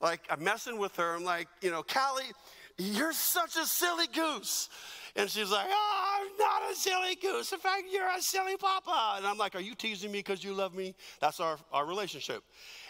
Like, 0.00 0.20
I'm 0.30 0.42
messing 0.42 0.78
with 0.78 0.94
her. 0.96 1.14
I'm 1.14 1.24
like, 1.24 1.48
you 1.60 1.70
know, 1.70 1.82
Callie, 1.82 2.30
you're 2.78 3.12
such 3.12 3.56
a 3.56 3.66
silly 3.66 4.06
goose. 4.06 4.68
And 5.16 5.28
she's 5.28 5.50
like, 5.50 5.66
oh, 5.68 6.20
I'm 6.20 6.38
not 6.38 6.70
a 6.70 6.76
silly 6.76 7.16
goose. 7.16 7.52
In 7.52 7.58
fact, 7.58 7.84
you're 7.90 8.08
a 8.08 8.20
silly 8.20 8.56
papa. 8.56 9.14
And 9.16 9.26
I'm 9.26 9.36
like, 9.36 9.56
are 9.56 9.60
you 9.60 9.74
teasing 9.74 10.12
me 10.12 10.20
because 10.20 10.44
you 10.44 10.54
love 10.54 10.74
me? 10.74 10.94
That's 11.20 11.40
our, 11.40 11.58
our 11.72 11.86
relationship. 11.86 12.44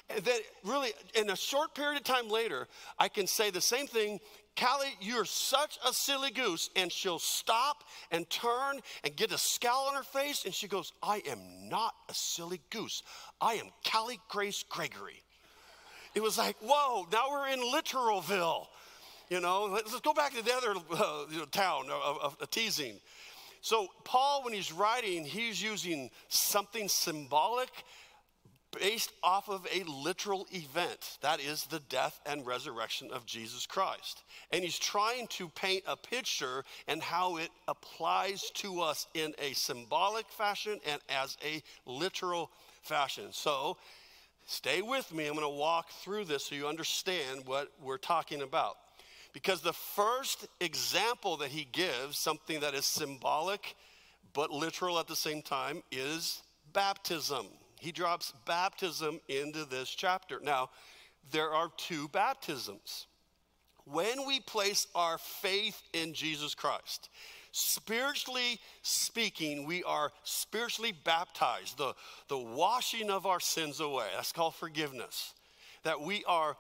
Then, 0.09 0.41
really, 0.65 0.93
in 1.15 1.31
a 1.31 1.37
short 1.37 1.75
period 1.75 1.99
of 1.99 2.05
time 2.05 2.29
later, 2.29 2.67
I 2.99 3.09
can 3.09 3.27
say 3.27 3.51
the 3.51 3.61
same 3.61 3.87
thing 3.87 4.21
Callie, 4.59 4.97
you're 5.01 5.25
such 5.25 5.79
a 5.87 5.93
silly 5.93 6.31
goose. 6.31 6.71
And 6.75 6.91
she'll 6.91 7.19
stop 7.19 7.85
and 8.11 8.29
turn 8.29 8.81
and 9.05 9.15
get 9.15 9.33
a 9.33 9.39
scowl 9.39 9.87
on 9.89 9.95
her 9.95 10.03
face. 10.03 10.45
And 10.45 10.55
she 10.55 10.67
goes, 10.67 10.93
I 11.03 11.23
am 11.29 11.69
not 11.69 11.95
a 12.09 12.15
silly 12.15 12.61
goose. 12.71 13.03
I 13.41 13.55
am 13.55 13.67
Callie 13.89 14.21
Grace 14.29 14.65
Gregory. 14.69 15.23
It 16.15 16.23
was 16.23 16.39
like, 16.39 16.57
whoa, 16.61 17.07
now 17.13 17.31
we're 17.31 17.49
in 17.49 17.61
Literalville. 17.61 18.67
You 19.29 19.41
know, 19.41 19.67
let's 19.67 20.01
go 20.01 20.15
back 20.15 20.35
to 20.35 20.43
the 20.43 20.55
other 20.55 20.75
uh, 20.91 21.25
you 21.31 21.39
know, 21.39 21.45
town 21.45 21.85
of, 21.91 22.37
of 22.41 22.51
teasing. 22.51 22.99
So, 23.61 23.89
Paul, 24.05 24.43
when 24.45 24.55
he's 24.55 24.73
writing, 24.73 25.25
he's 25.25 25.63
using 25.63 26.11
something 26.29 26.89
symbolic 26.89 27.71
based 28.73 29.13
off 29.23 29.49
of 29.49 29.67
a 29.73 29.83
literal 29.85 30.47
event 30.51 31.19
that 31.23 31.41
is 31.41 31.65
the 31.65 31.81
death 31.89 32.21
and 32.27 32.47
resurrection 32.47 33.11
of 33.13 33.27
Jesus 33.27 33.67
Christ. 33.67 34.23
And 34.53 34.63
he's 34.63 34.79
trying 34.79 35.27
to 35.29 35.49
paint 35.51 35.85
a 35.87 35.97
picture 35.97 36.65
and 36.87 37.03
how 37.03 37.37
it 37.39 37.51
applies 37.67 38.51
to 38.55 38.81
us 38.81 39.07
in 39.15 39.35
a 39.39 39.53
symbolic 39.55 40.29
fashion 40.29 40.81
and 40.87 41.01
as 41.09 41.37
a 41.45 41.63
literal 41.87 42.51
fashion. 42.83 43.29
So, 43.33 43.79
stay 44.47 44.83
with 44.83 45.13
me. 45.13 45.27
I'm 45.27 45.35
going 45.35 45.45
to 45.45 45.49
walk 45.49 45.91
through 45.91 46.27
this 46.27 46.45
so 46.45 46.55
you 46.55 46.69
understand 46.69 47.43
what 47.47 47.73
we're 47.83 47.99
talking 47.99 48.43
about. 48.43 48.77
Because 49.33 49.61
the 49.61 49.73
first 49.73 50.47
example 50.61 51.37
that 51.39 51.51
he 51.51 51.67
gives, 51.71 52.19
something 52.19 52.61
that 52.61 52.75
is 52.75 52.87
symbolic 52.87 53.77
but 54.35 54.51
literal 54.51 54.99
at 54.99 55.07
the 55.07 55.17
same 55.17 55.43
time, 55.43 55.83
is 55.91 56.43
baptism. 56.73 57.47
He 57.81 57.93
drops 57.93 58.33
baptism 58.47 59.21
into 59.29 59.65
this 59.65 59.89
chapter. 59.89 60.41
Now, 60.43 60.71
there 61.31 61.51
are 61.51 61.71
two 61.77 62.09
baptisms. 62.09 63.07
When 63.85 64.27
we 64.27 64.41
place 64.41 64.87
our 64.95 65.19
faith 65.19 65.81
in 65.93 66.13
Jesus 66.13 66.55
Christ, 66.55 67.09
spiritually 67.53 68.61
speaking, 68.83 69.67
we 69.67 69.83
are 69.85 70.13
spiritually 70.25 70.93
baptized, 71.05 71.79
the, 71.79 71.95
the 72.29 72.39
washing 72.39 73.11
of 73.11 73.27
our 73.27 73.41
sins 73.41 73.81
away. 73.81 74.07
That's 74.15 74.33
called 74.33 74.55
forgiveness. 74.55 75.35
That 75.85 76.01
we 76.01 76.25
are 76.27 76.57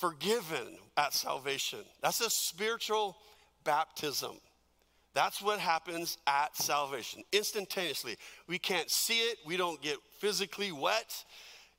forgiven 0.00 0.78
at 0.96 1.14
salvation. 1.14 1.80
That's 2.02 2.20
a 2.20 2.30
spiritual 2.30 3.16
baptism. 3.64 4.36
That's 5.14 5.42
what 5.42 5.58
happens 5.58 6.18
at 6.26 6.56
salvation 6.56 7.24
instantaneously. 7.32 8.16
We 8.46 8.58
can't 8.58 8.90
see 8.90 9.18
it, 9.18 9.38
we 9.44 9.56
don't 9.56 9.80
get 9.82 9.96
physically 10.18 10.72
wet. 10.72 11.24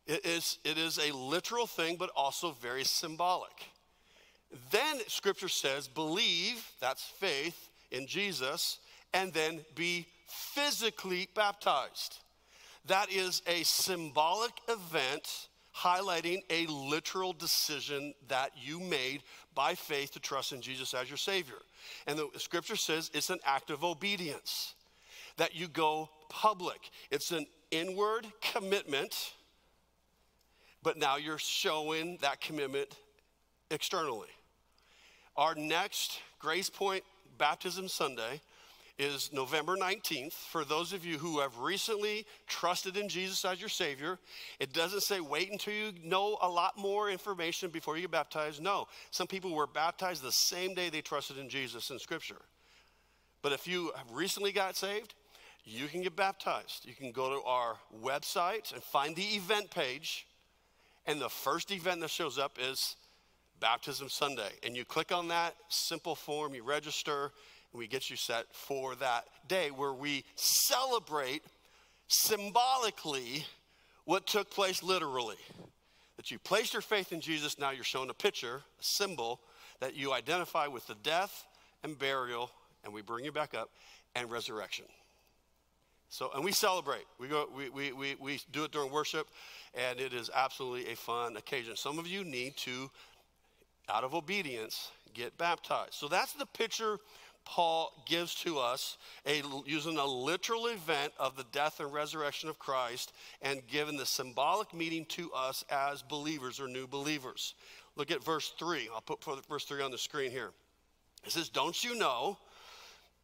It 0.07 0.25
is, 0.25 0.57
it 0.65 0.77
is 0.77 0.97
a 0.97 1.15
literal 1.15 1.67
thing, 1.67 1.95
but 1.97 2.09
also 2.15 2.51
very 2.61 2.83
symbolic. 2.83 3.53
Then 4.71 4.99
scripture 5.07 5.47
says, 5.47 5.87
believe, 5.87 6.65
that's 6.81 7.03
faith 7.03 7.69
in 7.91 8.07
Jesus, 8.07 8.79
and 9.13 9.31
then 9.33 9.61
be 9.75 10.07
physically 10.27 11.29
baptized. 11.35 12.19
That 12.85 13.11
is 13.11 13.41
a 13.47 13.63
symbolic 13.63 14.53
event 14.67 15.47
highlighting 15.75 16.41
a 16.49 16.65
literal 16.67 17.33
decision 17.33 18.13
that 18.27 18.51
you 18.55 18.79
made 18.79 19.23
by 19.55 19.75
faith 19.75 20.11
to 20.13 20.19
trust 20.19 20.51
in 20.51 20.61
Jesus 20.61 20.93
as 20.93 21.09
your 21.09 21.17
Savior. 21.17 21.55
And 22.07 22.17
the 22.17 22.29
scripture 22.37 22.75
says 22.75 23.09
it's 23.13 23.29
an 23.29 23.39
act 23.45 23.69
of 23.69 23.83
obedience 23.83 24.75
that 25.37 25.55
you 25.55 25.67
go 25.67 26.09
public. 26.29 26.89
It's 27.09 27.31
an 27.31 27.45
inward 27.71 28.27
commitment, 28.41 29.33
but 30.83 30.97
now 30.97 31.17
you're 31.17 31.37
showing 31.37 32.17
that 32.21 32.41
commitment 32.41 32.97
externally. 33.69 34.29
Our 35.37 35.55
next 35.55 36.19
Grace 36.39 36.69
Point 36.69 37.03
Baptism 37.37 37.87
Sunday 37.87 38.41
is 39.01 39.31
November 39.33 39.75
19th. 39.75 40.33
For 40.33 40.63
those 40.63 40.93
of 40.93 41.03
you 41.03 41.17
who 41.17 41.39
have 41.39 41.57
recently 41.57 42.25
trusted 42.47 42.97
in 42.97 43.09
Jesus 43.09 43.43
as 43.43 43.59
your 43.59 43.69
Savior, 43.69 44.19
it 44.59 44.73
doesn't 44.73 45.01
say 45.01 45.19
wait 45.19 45.51
until 45.51 45.73
you 45.73 45.91
know 46.03 46.37
a 46.41 46.47
lot 46.47 46.77
more 46.77 47.09
information 47.09 47.69
before 47.69 47.95
you 47.95 48.03
get 48.03 48.11
baptized. 48.11 48.61
No, 48.61 48.87
some 49.09 49.27
people 49.27 49.53
were 49.53 49.67
baptized 49.67 50.21
the 50.21 50.31
same 50.31 50.75
day 50.75 50.89
they 50.89 51.01
trusted 51.01 51.37
in 51.37 51.49
Jesus 51.49 51.89
in 51.89 51.97
Scripture. 51.97 52.41
But 53.41 53.53
if 53.53 53.67
you 53.67 53.91
have 53.95 54.11
recently 54.11 54.51
got 54.51 54.75
saved, 54.75 55.15
you 55.65 55.87
can 55.87 56.01
get 56.01 56.15
baptized. 56.15 56.85
You 56.85 56.93
can 56.93 57.11
go 57.11 57.39
to 57.39 57.45
our 57.45 57.77
website 58.03 58.71
and 58.73 58.83
find 58.83 59.15
the 59.15 59.23
event 59.23 59.71
page, 59.71 60.27
and 61.07 61.19
the 61.19 61.29
first 61.29 61.71
event 61.71 62.01
that 62.01 62.11
shows 62.11 62.37
up 62.37 62.57
is 62.61 62.95
Baptism 63.59 64.09
Sunday. 64.09 64.51
And 64.63 64.75
you 64.75 64.85
click 64.85 65.11
on 65.11 65.27
that 65.29 65.55
simple 65.69 66.15
form, 66.15 66.53
you 66.53 66.63
register, 66.63 67.31
we 67.73 67.87
get 67.87 68.09
you 68.09 68.15
set 68.15 68.45
for 68.51 68.95
that 68.95 69.25
day 69.47 69.71
where 69.71 69.93
we 69.93 70.23
celebrate 70.35 71.43
symbolically 72.07 73.45
what 74.05 74.27
took 74.27 74.49
place 74.49 74.83
literally. 74.83 75.37
That 76.17 76.31
you 76.31 76.39
placed 76.39 76.73
your 76.73 76.81
faith 76.81 77.11
in 77.11 77.21
Jesus, 77.21 77.57
now 77.57 77.71
you're 77.71 77.83
shown 77.83 78.09
a 78.09 78.13
picture, 78.13 78.57
a 78.57 78.83
symbol 78.83 79.39
that 79.79 79.95
you 79.95 80.13
identify 80.13 80.67
with 80.67 80.85
the 80.87 80.95
death 81.01 81.45
and 81.83 81.97
burial, 81.97 82.51
and 82.83 82.93
we 82.93 83.01
bring 83.01 83.25
you 83.25 83.31
back 83.31 83.53
up, 83.55 83.69
and 84.15 84.29
resurrection. 84.29 84.85
So, 86.09 86.29
and 86.35 86.43
we 86.43 86.51
celebrate. 86.51 87.05
We, 87.19 87.27
go, 87.29 87.47
we, 87.55 87.69
we, 87.69 87.93
we, 87.93 88.15
we 88.19 88.39
do 88.51 88.65
it 88.65 88.71
during 88.71 88.91
worship, 88.91 89.27
and 89.73 89.99
it 89.99 90.13
is 90.13 90.29
absolutely 90.35 90.91
a 90.91 90.95
fun 90.95 91.37
occasion. 91.37 91.75
Some 91.77 91.97
of 91.97 92.05
you 92.05 92.25
need 92.25 92.57
to, 92.57 92.91
out 93.89 94.03
of 94.03 94.13
obedience, 94.13 94.91
get 95.13 95.37
baptized. 95.37 95.93
So 95.93 96.09
that's 96.09 96.33
the 96.33 96.45
picture 96.45 96.97
Paul 97.45 97.91
gives 98.05 98.35
to 98.35 98.59
us 98.59 98.97
a, 99.25 99.41
using 99.65 99.97
a 99.97 100.05
literal 100.05 100.67
event 100.67 101.13
of 101.19 101.35
the 101.35 101.45
death 101.51 101.79
and 101.79 101.91
resurrection 101.91 102.49
of 102.49 102.59
Christ 102.59 103.13
and 103.41 103.65
given 103.67 103.97
the 103.97 104.05
symbolic 104.05 104.73
meaning 104.73 105.05
to 105.09 105.31
us 105.33 105.63
as 105.69 106.01
believers 106.01 106.59
or 106.59 106.67
new 106.67 106.87
believers. 106.87 107.55
Look 107.95 108.11
at 108.11 108.23
verse 108.23 108.53
3. 108.57 108.89
I'll 108.93 109.01
put 109.01 109.23
verse 109.47 109.65
3 109.65 109.81
on 109.81 109.91
the 109.91 109.97
screen 109.97 110.31
here. 110.31 110.51
It 111.25 111.31
says, 111.31 111.49
Don't 111.49 111.83
you 111.83 111.95
know, 111.95 112.37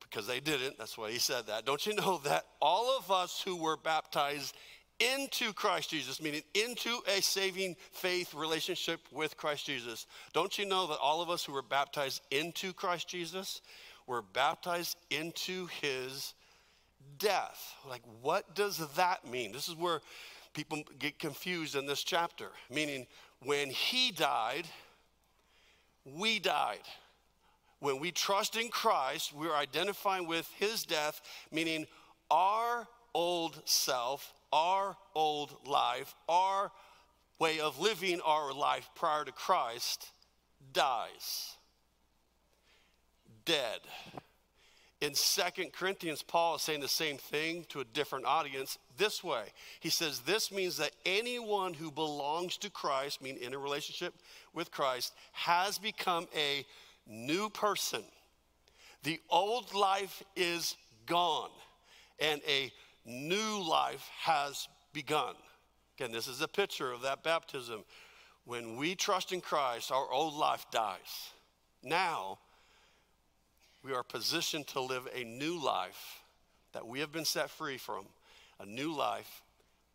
because 0.02 0.28
they 0.28 0.40
didn't, 0.40 0.78
that's 0.78 0.98
why 0.98 1.12
he 1.12 1.20
said 1.20 1.48
that, 1.48 1.66
don't 1.66 1.86
you 1.86 1.96
know 1.96 2.20
that 2.24 2.46
all 2.62 2.98
of 2.98 3.12
us 3.12 3.42
who 3.44 3.56
were 3.56 3.78
baptized 3.78 4.56
into 5.00 5.54
Christ 5.54 5.92
Jesus, 5.92 6.22
meaning 6.22 6.42
into 6.54 7.00
a 7.08 7.22
saving 7.22 7.76
faith 7.92 8.34
relationship 8.34 9.00
with 9.12 9.38
Christ 9.38 9.66
Jesus. 9.66 10.08
Don't 10.34 10.58
you 10.58 10.66
know 10.66 10.88
that 10.88 10.98
all 10.98 11.22
of 11.22 11.30
us 11.30 11.44
who 11.46 11.54
were 11.54 11.62
baptized 11.62 12.22
into 12.32 12.74
Christ 12.74 13.08
Jesus 13.08 13.62
were 14.08 14.22
baptized 14.22 14.98
into 15.12 15.68
his 15.68 16.34
death. 17.20 17.76
Like, 17.88 18.02
what 18.22 18.56
does 18.56 18.78
that 18.96 19.30
mean? 19.30 19.52
This 19.52 19.68
is 19.68 19.76
where 19.76 20.02
people 20.54 20.82
get 20.98 21.20
confused 21.20 21.76
in 21.76 21.86
this 21.86 22.04
chapter, 22.04 22.50
meaning 22.72 23.06
when 23.44 23.70
he 23.70 24.12
died, 24.12 24.66
we 26.06 26.40
died. 26.40 26.80
When 27.80 28.00
we 28.00 28.12
trust 28.12 28.56
in 28.56 28.70
Christ, 28.70 29.34
we're 29.34 29.54
identifying 29.54 30.26
with 30.26 30.50
his 30.58 30.84
death, 30.84 31.22
meaning 31.52 31.86
our 32.32 32.88
old 33.14 33.62
self, 33.66 34.34
our 34.52 34.98
old 35.14 35.56
life, 35.68 36.16
our 36.28 36.72
way 37.40 37.60
of 37.60 37.80
living 37.80 38.20
our 38.26 38.52
life 38.52 38.90
prior 38.96 39.26
to 39.26 39.32
Christ 39.32 40.12
dies 40.74 41.57
dead. 43.48 43.80
In 45.00 45.14
Second 45.14 45.74
Corinthians, 45.74 46.22
Paul 46.22 46.56
is 46.56 46.64
saying 46.64 46.82
the 46.82 46.88
same 46.88 47.18
thing 47.18 47.66
to 47.70 47.80
a 47.80 47.86
different 47.86 48.26
audience 48.26 48.78
this 48.98 49.24
way. 49.24 49.46
He 49.80 49.90
says, 49.90 50.20
This 50.20 50.52
means 50.52 50.78
that 50.78 50.92
anyone 51.06 51.74
who 51.74 51.92
belongs 51.92 52.58
to 52.58 52.70
Christ, 52.70 53.22
meaning 53.22 53.42
in 53.42 53.54
a 53.54 53.60
relationship 53.60 54.14
with 54.54 54.72
Christ, 54.72 55.14
has 55.34 55.78
become 55.78 56.28
a 56.36 56.66
new 57.08 57.50
person. 57.50 58.04
The 59.04 59.20
old 59.30 59.74
life 59.74 60.24
is 60.36 60.76
gone, 61.06 61.52
and 62.20 62.42
a 62.48 62.72
new 63.06 63.64
life 63.64 64.10
has 64.24 64.68
begun. 64.94 65.36
Again, 65.98 66.12
this 66.12 66.28
is 66.28 66.42
a 66.42 66.48
picture 66.48 66.92
of 66.92 67.04
that 67.04 67.24
baptism. 67.24 67.84
When 68.46 68.78
we 68.78 68.96
trust 68.96 69.32
in 69.32 69.42
Christ, 69.42 69.92
our 69.92 70.12
old 70.12 70.34
life 70.34 70.66
dies. 70.72 71.32
Now, 71.84 72.40
we 73.88 73.94
are 73.94 74.04
positioned 74.04 74.68
to 74.68 74.82
live 74.82 75.08
a 75.16 75.24
new 75.24 75.64
life 75.64 76.22
that 76.74 76.86
we 76.86 77.00
have 77.00 77.14
been 77.14 77.24
set 77.24 77.50
free 77.50 77.78
from, 77.78 78.04
a 78.60 78.66
new 78.66 78.94
life 78.94 79.44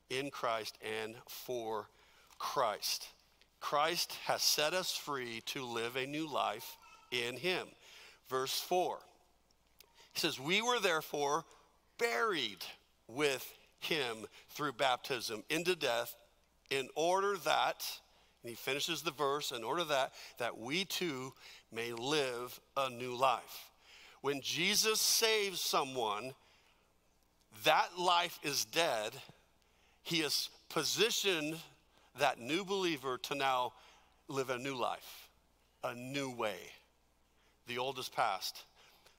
in 0.09 0.31
Christ 0.31 0.79
and 1.03 1.15
for 1.29 1.89
Christ. 2.39 3.07
Christ 3.61 4.17
has 4.25 4.41
set 4.41 4.73
us 4.73 4.97
free 4.97 5.43
to 5.47 5.65
live 5.65 5.97
a 5.97 6.07
new 6.07 6.27
life 6.27 6.79
in 7.11 7.37
him. 7.37 7.67
Verse 8.31 8.59
4. 8.61 8.99
He 10.15 10.21
says, 10.21 10.41
We 10.41 10.63
were 10.63 10.81
therefore 10.81 11.45
buried 11.99 12.65
with 13.09 13.47
him 13.79 14.25
through 14.49 14.73
baptism 14.73 15.45
into 15.51 15.77
death 15.77 16.17
in 16.71 16.89
order 16.95 17.37
that 17.45 17.85
and 18.43 18.51
he 18.51 18.57
finishes 18.57 19.03
the 19.03 19.13
verse 19.13 19.53
in 19.53 19.63
order 19.63 19.85
that 19.85 20.13
that 20.39 20.59
we 20.59 20.85
too 20.85 21.33
may 21.71 21.93
live 21.93 22.59
a 22.77 22.91
new 22.91 23.15
life 23.15 23.72
when 24.23 24.41
jesus 24.41 25.01
saves 25.01 25.61
someone 25.61 26.33
that 27.65 27.91
life 27.99 28.41
is 28.43 28.65
dead 28.65 29.13
he 30.03 30.21
has 30.21 30.49
positioned 30.69 31.57
that 32.19 32.41
new 32.41 32.65
believer 32.65 33.19
to 33.19 33.35
now 33.35 33.73
live 34.29 34.51
a 34.51 34.59
new 34.59 34.75
life 34.75 35.29
a 35.85 35.95
new 35.95 36.31
way 36.31 36.57
the 37.69 37.79
old 37.79 37.99
is 37.99 38.09
past 38.09 38.65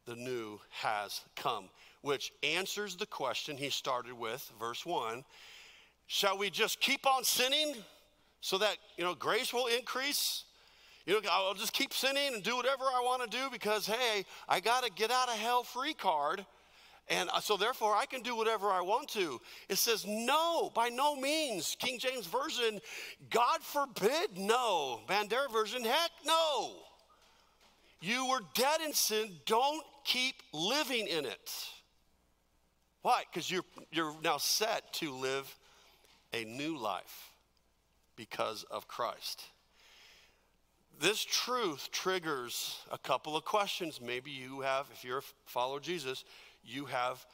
the 0.05 0.15
new 0.15 0.59
has 0.71 1.21
come 1.35 1.69
which 2.03 2.33
answers 2.43 2.97
the 2.97 3.05
question 3.05 3.55
he 3.55 3.69
started 3.69 4.13
with, 4.13 4.51
verse 4.59 4.85
1. 4.85 5.23
Shall 6.05 6.37
we 6.37 6.49
just 6.49 6.81
keep 6.81 7.07
on 7.07 7.23
sinning 7.23 7.75
so 8.41 8.57
that, 8.57 8.75
you 8.97 9.05
know, 9.05 9.15
grace 9.15 9.53
will 9.53 9.67
increase? 9.67 10.43
You 11.05 11.21
know, 11.21 11.29
I'll 11.29 11.53
just 11.53 11.73
keep 11.73 11.93
sinning 11.93 12.33
and 12.33 12.43
do 12.43 12.55
whatever 12.55 12.83
I 12.83 13.01
want 13.03 13.29
to 13.29 13.37
do 13.37 13.49
because, 13.51 13.85
hey, 13.85 14.23
I 14.47 14.59
got 14.59 14.85
a 14.85 14.91
get 14.91 15.11
out 15.11 15.27
of 15.27 15.35
hell 15.35 15.63
free 15.63 15.93
card. 15.93 16.45
And 17.09 17.29
uh, 17.33 17.41
so, 17.41 17.57
therefore, 17.57 17.93
I 17.93 18.05
can 18.05 18.21
do 18.21 18.37
whatever 18.37 18.69
I 18.69 18.79
want 18.79 19.09
to. 19.09 19.41
It 19.67 19.77
says, 19.77 20.05
no, 20.07 20.71
by 20.73 20.87
no 20.87 21.17
means. 21.17 21.75
King 21.77 21.99
James 21.99 22.25
Version, 22.25 22.79
God 23.29 23.61
forbid, 23.61 24.37
no. 24.37 25.01
Bandara 25.07 25.51
Version, 25.51 25.83
heck 25.83 26.11
no. 26.25 26.75
You 27.99 28.29
were 28.29 28.39
dead 28.53 28.79
in 28.85 28.93
sin. 28.93 29.31
Don't 29.45 29.83
keep 30.05 30.35
living 30.53 31.07
in 31.07 31.25
it. 31.25 31.51
Why? 33.01 33.23
Because 33.29 33.51
you're, 33.51 33.65
you're 33.91 34.15
now 34.23 34.37
set 34.37 34.93
to 34.93 35.11
live 35.11 35.53
a 36.33 36.45
new 36.45 36.77
life 36.77 37.31
because 38.15 38.63
of 38.71 38.87
Christ. 38.87 39.43
This 40.99 41.23
truth 41.23 41.89
triggers 41.91 42.79
a 42.91 42.97
couple 42.97 43.35
of 43.35 43.43
questions. 43.43 43.99
Maybe 44.01 44.31
you 44.31 44.61
have, 44.61 44.87
if 44.93 45.03
you're 45.03 45.19
a 45.19 45.23
follower 45.45 45.77
of 45.77 45.83
Jesus, 45.83 46.23
you 46.63 46.85
have 46.85 47.25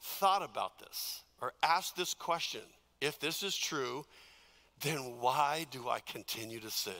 thought 0.00 0.42
about 0.42 0.78
this 0.78 1.22
or 1.40 1.52
asked 1.62 1.96
this 1.96 2.14
question. 2.14 2.62
If 3.00 3.20
this 3.20 3.42
is 3.42 3.56
true, 3.56 4.04
then 4.80 5.16
why 5.20 5.66
do 5.70 5.88
I 5.88 6.00
continue 6.00 6.60
to 6.60 6.70
sin? 6.70 6.92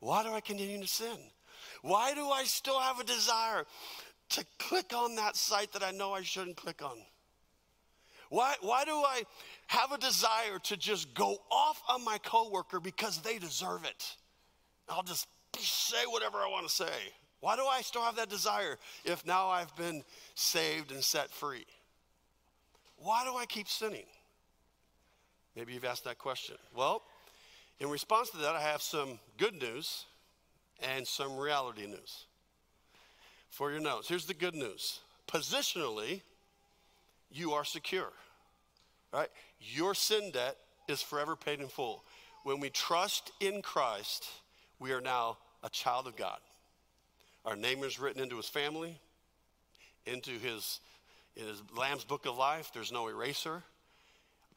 Why 0.00 0.22
do 0.22 0.30
I 0.30 0.40
continue 0.40 0.80
to 0.80 0.86
sin? 0.86 1.18
Why 1.82 2.14
do 2.14 2.28
I 2.28 2.44
still 2.44 2.78
have 2.78 3.00
a 3.00 3.04
desire 3.04 3.64
to 4.30 4.44
click 4.58 4.92
on 4.94 5.16
that 5.16 5.36
site 5.36 5.72
that 5.72 5.82
I 5.82 5.90
know 5.90 6.12
I 6.12 6.22
shouldn't 6.22 6.56
click 6.56 6.82
on? 6.82 6.98
Why, 8.30 8.54
why 8.62 8.84
do 8.84 8.92
I 8.92 9.22
have 9.66 9.92
a 9.92 9.98
desire 9.98 10.58
to 10.64 10.76
just 10.76 11.12
go 11.12 11.36
off 11.50 11.82
on 11.88 12.04
my 12.04 12.18
coworker 12.18 12.80
because 12.80 13.18
they 13.18 13.38
deserve 13.38 13.84
it? 13.84 14.16
I'll 14.92 15.02
just 15.02 15.26
say 15.58 16.04
whatever 16.08 16.38
I 16.38 16.48
want 16.48 16.66
to 16.66 16.72
say. 16.72 16.92
Why 17.40 17.56
do 17.56 17.64
I 17.66 17.82
still 17.82 18.02
have 18.02 18.16
that 18.16 18.28
desire 18.28 18.78
if 19.04 19.26
now 19.26 19.48
I've 19.48 19.74
been 19.76 20.04
saved 20.34 20.92
and 20.92 21.02
set 21.02 21.30
free? 21.30 21.66
Why 22.98 23.24
do 23.24 23.36
I 23.36 23.46
keep 23.46 23.68
sinning? 23.68 24.04
Maybe 25.56 25.72
you've 25.72 25.84
asked 25.84 26.04
that 26.04 26.18
question. 26.18 26.56
Well, 26.74 27.02
in 27.80 27.88
response 27.88 28.30
to 28.30 28.36
that, 28.38 28.54
I 28.54 28.60
have 28.60 28.80
some 28.80 29.18
good 29.38 29.54
news 29.54 30.04
and 30.80 31.06
some 31.06 31.36
reality 31.36 31.86
news 31.86 32.26
for 33.50 33.70
your 33.70 33.80
notes. 33.80 34.08
Here's 34.08 34.26
the 34.26 34.34
good 34.34 34.54
news 34.54 35.00
positionally, 35.26 36.22
you 37.30 37.52
are 37.52 37.64
secure. 37.64 38.12
Right? 39.12 39.28
Your 39.60 39.94
sin 39.94 40.30
debt 40.30 40.56
is 40.88 41.02
forever 41.02 41.36
paid 41.36 41.60
in 41.60 41.68
full. 41.68 42.04
When 42.44 42.60
we 42.60 42.70
trust 42.70 43.32
in 43.40 43.62
Christ, 43.62 44.26
we 44.82 44.92
are 44.92 45.00
now 45.00 45.38
a 45.62 45.70
child 45.70 46.08
of 46.08 46.16
God. 46.16 46.38
Our 47.44 47.56
name 47.56 47.84
is 47.84 48.00
written 48.00 48.20
into 48.20 48.36
his 48.36 48.48
family, 48.48 48.98
into 50.06 50.32
his 50.32 50.80
in 51.36 51.46
his 51.46 51.62
Lamb's 51.74 52.04
book 52.04 52.26
of 52.26 52.36
life. 52.36 52.72
There's 52.74 52.92
no 52.92 53.08
eraser. 53.08 53.62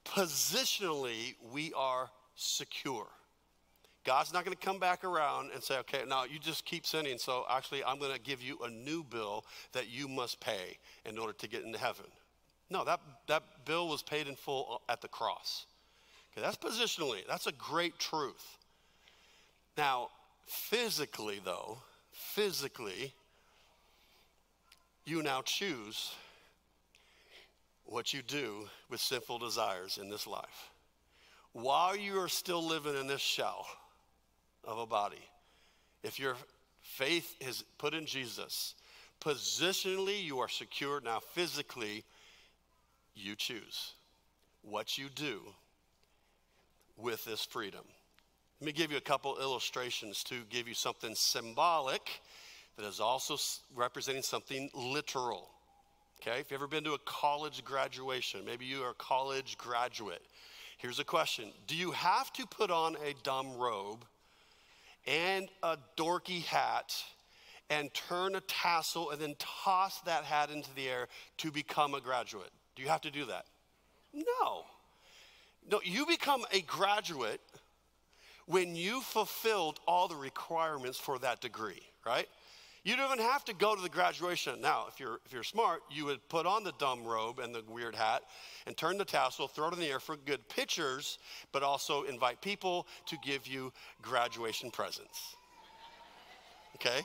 Positionally, 0.04 1.36
we 1.54 1.72
are 1.74 2.10
secure. 2.36 3.08
God's 4.04 4.34
not 4.34 4.44
going 4.46 4.56
to 4.56 4.64
come 4.64 4.78
back 4.78 5.04
around 5.04 5.52
and 5.54 5.64
say, 5.64 5.78
okay, 5.80 6.04
now 6.08 6.26
you 6.26 6.38
just 6.38 6.66
keep 6.66 6.86
sinning, 6.86 7.18
so 7.18 7.46
actually 7.50 7.84
I'm 7.84 7.98
going 7.98 8.14
to 8.14 8.20
give 8.20 8.42
you 8.42 8.60
a 8.64 8.70
new 8.70 9.04
bill 9.04 9.46
that 9.72 9.90
you 9.90 10.08
must 10.08 10.40
pay 10.40 10.78
in 11.06 11.18
order 11.18 11.34
to 11.34 11.48
get 11.48 11.64
into 11.64 11.80
heaven. 11.80 12.06
No, 12.70 12.84
that, 12.84 13.00
that 13.28 13.42
bill 13.66 13.88
was 13.88 14.04
paid 14.04 14.28
in 14.28 14.36
full 14.36 14.82
at 14.90 15.02
the 15.02 15.08
cross. 15.08 15.66
Okay, 16.34 16.46
that's 16.46 16.58
positionally, 16.58 17.26
that's 17.28 17.48
a 17.48 17.52
great 17.54 17.98
truth. 17.98 18.60
Now, 19.78 20.10
physically, 20.46 21.42
though, 21.44 21.80
physically, 22.12 23.14
you 25.06 25.22
now 25.22 25.42
choose 25.44 26.14
what 27.84 28.14
you 28.14 28.22
do 28.22 28.68
with 28.90 29.00
sinful 29.00 29.40
desires 29.40 30.00
in 30.02 30.10
this 30.10 30.26
life. 30.26 30.70
While 31.54 31.96
you 31.96 32.20
are 32.20 32.28
still 32.28 32.66
living 32.66 32.96
in 32.96 33.08
this 33.08 33.22
shell, 33.22 33.66
of 34.66 34.80
a 34.80 34.86
body. 34.86 35.24
If 36.04 36.20
your 36.20 36.36
faith 36.82 37.36
is 37.40 37.64
put 37.78 37.94
in 37.94 38.06
Jesus, 38.06 38.76
positionally 39.22 40.24
you 40.24 40.40
are 40.40 40.50
secure. 40.50 41.02
Now, 41.02 41.20
physically, 41.20 42.04
you 43.16 43.36
choose 43.36 43.94
what 44.62 44.98
you 44.98 45.10
do 45.14 45.42
with 46.98 47.24
this 47.26 47.46
freedom. 47.46 47.86
Let 48.62 48.68
me 48.68 48.72
give 48.72 48.90
you 48.90 48.98
a 48.98 49.02
couple 49.02 49.38
illustrations 49.38 50.24
to 50.26 50.42
give 50.50 50.68
you 50.68 50.74
something 50.74 51.14
symbolic 51.14 52.22
that 52.78 52.86
is 52.86 53.02
also 53.02 53.38
representing 53.76 54.22
something 54.22 54.70
literal. 54.74 55.50
Okay, 56.22 56.40
if 56.40 56.52
you've 56.52 56.60
ever 56.60 56.68
been 56.68 56.86
to 56.86 56.94
a 56.94 57.00
college 57.00 57.66
graduation, 57.66 58.46
maybe 58.46 58.66
you 58.66 58.82
are 58.84 58.92
a 58.92 58.96
college 58.96 59.58
graduate. 59.58 60.22
Here's 60.78 61.00
a 61.00 61.04
question 61.04 61.52
Do 61.68 61.76
you 61.76 61.92
have 61.92 62.32
to 62.34 62.46
put 62.46 62.72
on 62.72 62.96
a 63.06 63.14
dumb 63.24 63.58
robe 63.58 64.06
and 65.06 65.50
a 65.62 65.78
dorky 65.98 66.44
hat 66.44 66.96
and 67.70 67.94
turn 67.94 68.36
a 68.36 68.42
tassel 68.42 69.12
and 69.12 69.20
then 69.20 69.36
toss 69.38 70.00
that 70.02 70.24
hat 70.24 70.50
into 70.50 70.74
the 70.76 70.88
air 70.88 71.10
to 71.40 71.52
become 71.52 71.94
a 71.94 72.00
graduate? 72.00 72.52
Do 72.78 72.84
you 72.84 72.90
have 72.90 73.02
to 73.02 73.12
do 73.12 73.26
that? 73.26 73.46
No. 74.14 74.64
No, 75.70 75.82
you 75.84 76.06
become 76.06 76.46
a 76.54 76.62
graduate 76.62 77.42
when 78.46 78.76
you 78.76 79.02
fulfilled 79.02 79.80
all 79.88 80.08
the 80.08 80.16
requirements 80.16 81.00
for 81.00 81.18
that 81.20 81.42
degree, 81.42 81.82
right? 82.06 82.28
You 82.84 82.96
don't 82.96 83.12
even 83.12 83.26
have 83.26 83.44
to 83.46 83.54
go 83.56 83.76
to 83.76 83.82
the 83.82 83.90
graduation. 83.90 84.62
Now, 84.62 84.86
if 84.88 85.00
you're, 85.00 85.20
if 85.26 85.34
you're 85.34 85.42
smart, 85.42 85.82
you 85.90 86.06
would 86.06 86.28
put 86.30 86.46
on 86.46 86.64
the 86.64 86.74
dumb 86.78 87.04
robe 87.04 87.40
and 87.40 87.54
the 87.54 87.64
weird 87.68 87.96
hat 87.96 88.22
and 88.68 88.78
turn 88.78 89.00
the 89.00 89.06
tassel, 89.06 89.48
throw 89.48 89.70
it 89.70 89.74
in 89.74 89.80
the 89.80 89.88
air 89.88 90.00
for 90.00 90.16
good 90.16 90.48
pictures, 90.50 91.18
but 91.52 91.64
also 91.64 92.04
invite 92.04 92.42
people 92.42 92.86
to 93.08 93.18
give 93.24 93.48
you 93.48 93.74
graduation 94.04 94.70
presents. 94.70 95.36
Okay? 96.76 97.02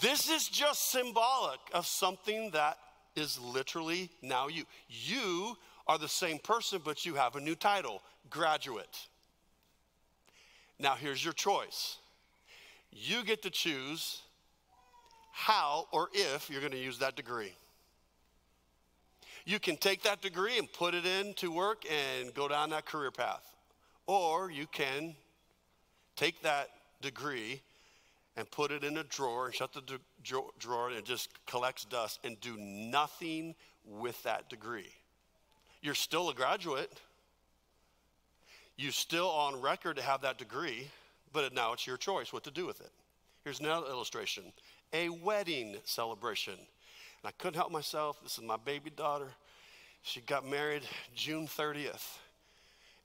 This 0.00 0.30
is 0.30 0.48
just 0.48 0.90
symbolic 0.90 1.60
of 1.74 1.86
something 1.86 2.50
that 2.52 2.78
is 3.16 3.38
literally 3.38 4.10
now 4.22 4.48
you. 4.48 4.64
You 4.88 5.56
are 5.86 5.98
the 5.98 6.08
same 6.08 6.38
person, 6.38 6.80
but 6.82 7.04
you 7.04 7.14
have 7.14 7.36
a 7.36 7.40
new 7.40 7.54
title 7.54 8.02
graduate. 8.30 9.08
Now, 10.78 10.94
here's 10.94 11.24
your 11.24 11.34
choice 11.34 11.98
you 12.92 13.24
get 13.24 13.42
to 13.42 13.50
choose 13.50 14.22
how 15.32 15.86
or 15.92 16.08
if 16.14 16.48
you're 16.48 16.60
going 16.60 16.72
to 16.72 16.78
use 16.78 16.98
that 16.98 17.14
degree. 17.14 17.54
You 19.44 19.60
can 19.60 19.76
take 19.76 20.02
that 20.02 20.22
degree 20.22 20.58
and 20.58 20.72
put 20.72 20.94
it 20.94 21.04
into 21.04 21.52
work 21.52 21.84
and 21.90 22.32
go 22.34 22.48
down 22.48 22.70
that 22.70 22.86
career 22.86 23.10
path. 23.10 23.44
Or 24.06 24.50
you 24.50 24.66
can 24.66 25.14
take 26.16 26.42
that 26.42 26.70
degree 27.02 27.60
and 28.36 28.50
put 28.50 28.70
it 28.70 28.82
in 28.82 28.96
a 28.96 29.04
drawer 29.04 29.46
and 29.46 29.54
shut 29.54 29.72
the 29.72 29.82
drawer 30.58 30.90
and 30.90 31.04
just 31.04 31.28
collects 31.46 31.84
dust 31.84 32.20
and 32.24 32.40
do 32.40 32.56
nothing 32.56 33.54
with 33.84 34.20
that 34.24 34.48
degree. 34.48 34.92
You're 35.82 35.94
still 35.94 36.30
a 36.30 36.34
graduate. 36.34 36.92
You're 38.76 38.92
still 38.92 39.28
on 39.28 39.60
record 39.60 39.96
to 39.96 40.02
have 40.02 40.20
that 40.22 40.38
degree, 40.38 40.88
but 41.32 41.52
now 41.54 41.72
it's 41.72 41.86
your 41.86 41.96
choice 41.96 42.32
what 42.32 42.44
to 42.44 42.50
do 42.50 42.66
with 42.66 42.80
it. 42.80 42.90
Here's 43.44 43.60
another 43.60 43.86
illustration 43.88 44.52
a 44.92 45.08
wedding 45.08 45.76
celebration. 45.84 46.54
And 46.54 47.24
I 47.24 47.30
couldn't 47.38 47.56
help 47.56 47.72
myself. 47.72 48.18
This 48.22 48.38
is 48.38 48.44
my 48.44 48.56
baby 48.56 48.90
daughter. 48.90 49.28
She 50.02 50.20
got 50.20 50.46
married 50.46 50.82
June 51.14 51.46
30th. 51.46 52.18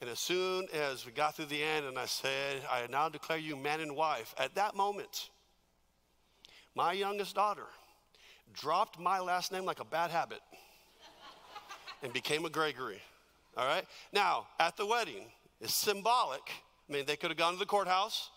And 0.01 0.09
as 0.09 0.19
soon 0.19 0.67
as 0.73 1.05
we 1.05 1.11
got 1.11 1.35
through 1.35 1.45
the 1.45 1.61
end 1.61 1.85
and 1.85 1.97
I 1.97 2.05
said, 2.05 2.61
I 2.69 2.85
now 2.89 3.07
declare 3.09 3.37
you 3.37 3.55
man 3.55 3.81
and 3.81 3.95
wife, 3.95 4.33
at 4.37 4.55
that 4.55 4.75
moment, 4.75 5.29
my 6.75 6.93
youngest 6.93 7.35
daughter 7.35 7.67
dropped 8.53 8.99
my 8.99 9.19
last 9.19 9.51
name 9.51 9.65
like 9.65 9.79
a 9.79 9.85
bad 9.85 10.11
habit 10.11 10.41
and 12.03 12.11
became 12.11 12.45
a 12.45 12.49
Gregory. 12.49 13.01
All 13.55 13.65
right? 13.65 13.85
Now, 14.11 14.47
at 14.59 14.75
the 14.75 14.85
wedding, 14.85 15.25
it's 15.61 15.75
symbolic. 15.75 16.41
I 16.89 16.93
mean, 16.93 17.05
they 17.05 17.15
could 17.15 17.29
have 17.29 17.37
gone 17.37 17.53
to 17.53 17.59
the 17.59 17.65
courthouse, 17.65 18.29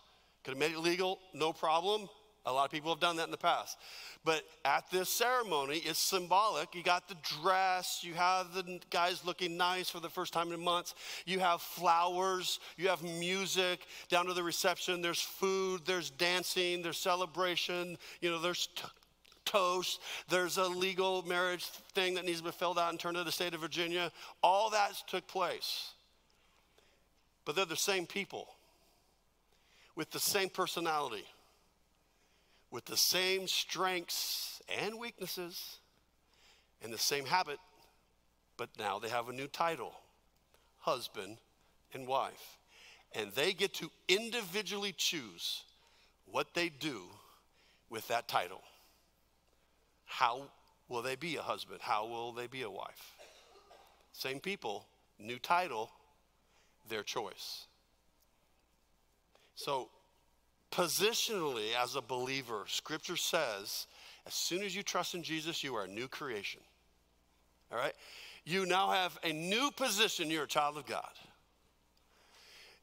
could 0.44 0.52
have 0.52 0.58
made 0.58 0.72
it 0.72 0.78
legal, 0.78 1.18
no 1.32 1.52
problem. 1.52 2.08
A 2.46 2.52
lot 2.52 2.66
of 2.66 2.70
people 2.70 2.92
have 2.92 3.00
done 3.00 3.16
that 3.16 3.24
in 3.24 3.30
the 3.30 3.38
past. 3.38 3.78
But 4.22 4.42
at 4.66 4.90
this 4.90 5.08
ceremony, 5.08 5.78
it's 5.78 5.98
symbolic. 5.98 6.74
You 6.74 6.82
got 6.82 7.08
the 7.08 7.16
dress, 7.42 8.00
you 8.02 8.12
have 8.14 8.52
the 8.52 8.80
guys 8.90 9.24
looking 9.24 9.56
nice 9.56 9.88
for 9.88 10.00
the 10.00 10.10
first 10.10 10.34
time 10.34 10.52
in 10.52 10.62
months, 10.62 10.94
you 11.24 11.40
have 11.40 11.62
flowers, 11.62 12.60
you 12.76 12.88
have 12.88 13.02
music. 13.02 13.86
Down 14.10 14.26
to 14.26 14.34
the 14.34 14.42
reception, 14.42 15.00
there's 15.00 15.20
food, 15.20 15.82
there's 15.86 16.10
dancing, 16.10 16.82
there's 16.82 16.98
celebration, 16.98 17.96
you 18.20 18.30
know, 18.30 18.38
there's 18.38 18.68
t- 18.74 18.84
toast, 19.46 20.00
there's 20.28 20.58
a 20.58 20.64
legal 20.64 21.22
marriage 21.22 21.64
thing 21.94 22.14
that 22.14 22.26
needs 22.26 22.38
to 22.38 22.44
be 22.44 22.50
filled 22.50 22.78
out 22.78 22.90
and 22.90 23.00
turned 23.00 23.16
to 23.16 23.24
the 23.24 23.32
state 23.32 23.54
of 23.54 23.60
Virginia. 23.60 24.12
All 24.42 24.68
that 24.70 24.92
took 25.06 25.26
place. 25.26 25.93
But 27.44 27.56
they're 27.56 27.64
the 27.64 27.76
same 27.76 28.06
people 28.06 28.48
with 29.96 30.10
the 30.10 30.20
same 30.20 30.48
personality 30.48 31.26
with 32.74 32.86
the 32.86 32.96
same 32.96 33.46
strengths 33.46 34.60
and 34.82 34.98
weaknesses 34.98 35.76
and 36.82 36.92
the 36.92 36.98
same 36.98 37.24
habit, 37.24 37.60
but 38.56 38.68
now 38.80 38.98
they 38.98 39.08
have 39.08 39.28
a 39.28 39.32
new 39.32 39.46
title 39.46 39.92
husband 40.80 41.36
and 41.92 42.04
wife. 42.04 42.58
And 43.12 43.30
they 43.30 43.52
get 43.52 43.74
to 43.74 43.92
individually 44.08 44.92
choose 44.96 45.62
what 46.26 46.52
they 46.54 46.68
do 46.68 47.02
with 47.90 48.08
that 48.08 48.26
title. 48.26 48.62
How 50.04 50.48
will 50.88 51.02
they 51.02 51.14
be 51.14 51.36
a 51.36 51.42
husband? 51.42 51.78
How 51.80 52.08
will 52.08 52.32
they 52.32 52.48
be 52.48 52.62
a 52.62 52.70
wife? 52.70 53.12
Same 54.12 54.40
people, 54.40 54.84
new 55.20 55.38
title, 55.38 55.92
their 56.88 57.02
choice. 57.02 57.66
So 59.56 59.88
Positionally, 60.74 61.72
as 61.80 61.94
a 61.94 62.00
believer, 62.00 62.64
scripture 62.66 63.16
says 63.16 63.86
as 64.26 64.34
soon 64.34 64.62
as 64.64 64.74
you 64.74 64.82
trust 64.82 65.14
in 65.14 65.22
Jesus, 65.22 65.62
you 65.62 65.76
are 65.76 65.84
a 65.84 65.88
new 65.88 66.08
creation. 66.08 66.60
All 67.70 67.78
right? 67.78 67.92
You 68.44 68.66
now 68.66 68.90
have 68.90 69.16
a 69.22 69.32
new 69.32 69.70
position. 69.70 70.30
You're 70.30 70.44
a 70.44 70.48
child 70.48 70.76
of 70.76 70.86
God. 70.86 71.12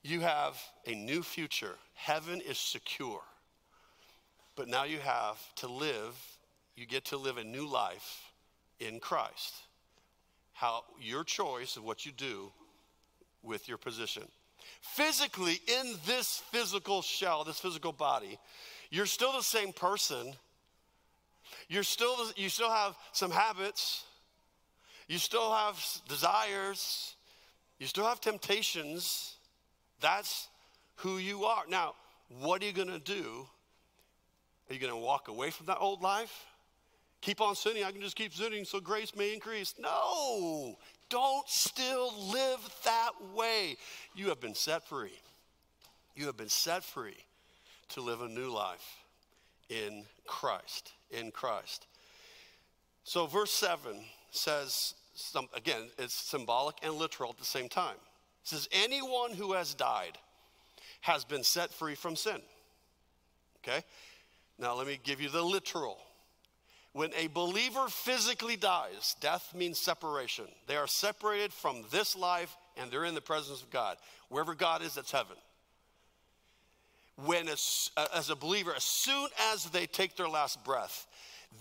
You 0.04 0.22
have 0.22 0.58
a 0.88 0.96
new 0.96 1.22
future. 1.22 1.76
Heaven 1.96 2.42
is 2.48 2.58
secure. 2.58 3.22
But 4.56 4.70
now 4.70 4.86
you 4.86 5.00
have 5.00 5.38
to 5.58 5.68
live, 5.68 6.16
you 6.78 6.86
get 6.86 7.06
to 7.06 7.18
live 7.18 7.38
a 7.38 7.44
new 7.44 7.68
life 7.68 8.32
in 8.80 9.00
Christ. 9.00 9.56
How 10.54 10.86
your 11.02 11.26
choice 11.26 11.76
of 11.76 11.84
what 11.84 12.06
you 12.06 12.14
do 12.14 12.54
with 13.44 13.68
your 13.68 13.78
position 13.78 14.24
physically 14.82 15.60
in 15.68 15.96
this 16.06 16.42
physical 16.52 17.02
shell, 17.02 17.44
this 17.44 17.60
physical 17.60 17.92
body, 17.92 18.38
you're 18.90 19.06
still 19.06 19.32
the 19.32 19.44
same 19.44 19.72
person. 19.72 20.34
You're 21.70 21.84
still, 21.84 22.16
you 22.36 22.50
still 22.50 22.70
have 22.70 22.96
some 23.14 23.32
habits. 23.32 24.04
You 25.08 25.18
still 25.18 25.54
have 25.54 25.84
desires. 26.08 27.16
You 27.80 27.88
still 27.88 28.06
have 28.06 28.20
temptations. 28.20 29.36
That's 30.02 30.48
who 30.96 31.18
you 31.18 31.46
are. 31.46 31.64
Now, 31.70 31.94
what 32.40 32.62
are 32.62 32.66
you 32.66 32.74
going 32.74 32.88
to 32.88 33.00
do? 33.00 33.48
Are 34.70 34.74
you 34.74 34.80
going 34.80 34.94
to 34.94 35.00
walk 35.00 35.28
away 35.28 35.52
from 35.52 35.68
that 35.68 35.78
old 35.80 36.02
life? 36.02 36.46
Keep 37.22 37.42
on 37.42 37.56
sinning. 37.56 37.84
I 37.84 37.92
can 37.92 38.02
just 38.02 38.16
keep 38.16 38.34
sinning 38.34 38.66
so 38.66 38.80
grace 38.80 39.16
may 39.16 39.34
increase. 39.34 39.76
No, 39.80 40.78
don't 41.12 41.48
still 41.48 42.12
live 42.32 42.60
that 42.84 43.12
way. 43.36 43.78
You 44.16 44.30
have 44.30 44.40
been 44.40 44.56
set 44.56 44.88
free. 44.88 45.20
You 46.16 46.26
have 46.26 46.38
been 46.38 46.50
set 46.50 46.84
free 46.84 47.18
to 47.90 48.02
live 48.02 48.22
a 48.22 48.28
new 48.28 48.50
life 48.50 48.98
in 49.70 50.06
Christ. 50.26 50.94
In 51.12 51.30
Christ. 51.30 51.86
So, 53.04 53.28
verse 53.28 53.52
7 53.52 53.98
says, 54.32 54.96
some, 55.14 55.48
again, 55.54 55.90
it's 56.00 56.14
symbolic 56.14 56.78
and 56.82 56.96
literal 56.96 57.30
at 57.30 57.38
the 57.38 57.46
same 57.46 57.70
time. 57.70 57.96
It 58.44 58.48
says, 58.48 58.68
Anyone 58.72 59.34
who 59.34 59.54
has 59.54 59.74
died 59.74 60.18
has 61.02 61.26
been 61.26 61.44
set 61.44 61.72
free 61.72 61.96
from 61.96 62.16
sin. 62.16 62.42
Okay? 63.58 63.84
Now, 64.58 64.76
let 64.76 64.88
me 64.88 65.00
give 65.04 65.20
you 65.20 65.30
the 65.30 65.42
literal 65.42 66.00
when 66.94 67.12
a 67.18 67.28
believer 67.28 67.88
physically 67.88 68.58
dies, 68.58 69.16
death 69.22 69.54
means 69.56 69.80
separation. 69.80 70.46
They 70.68 70.76
are 70.76 70.88
separated 70.88 71.54
from 71.54 71.84
this 71.90 72.16
life 72.16 72.56
and 72.76 72.92
they're 72.92 73.06
in 73.06 73.16
the 73.16 73.22
presence 73.22 73.62
of 73.62 73.70
God. 73.70 73.98
Wherever 74.30 74.54
God 74.54 74.82
is, 74.82 74.96
that's 74.96 75.12
heaven. 75.12 75.38
When, 77.26 77.48
as, 77.48 77.92
as 78.14 78.30
a 78.30 78.36
believer, 78.36 78.74
as 78.76 78.84
soon 78.84 79.30
as 79.54 79.66
they 79.66 79.86
take 79.86 80.18
their 80.18 80.28
last 80.28 80.64
breath, 80.66 81.08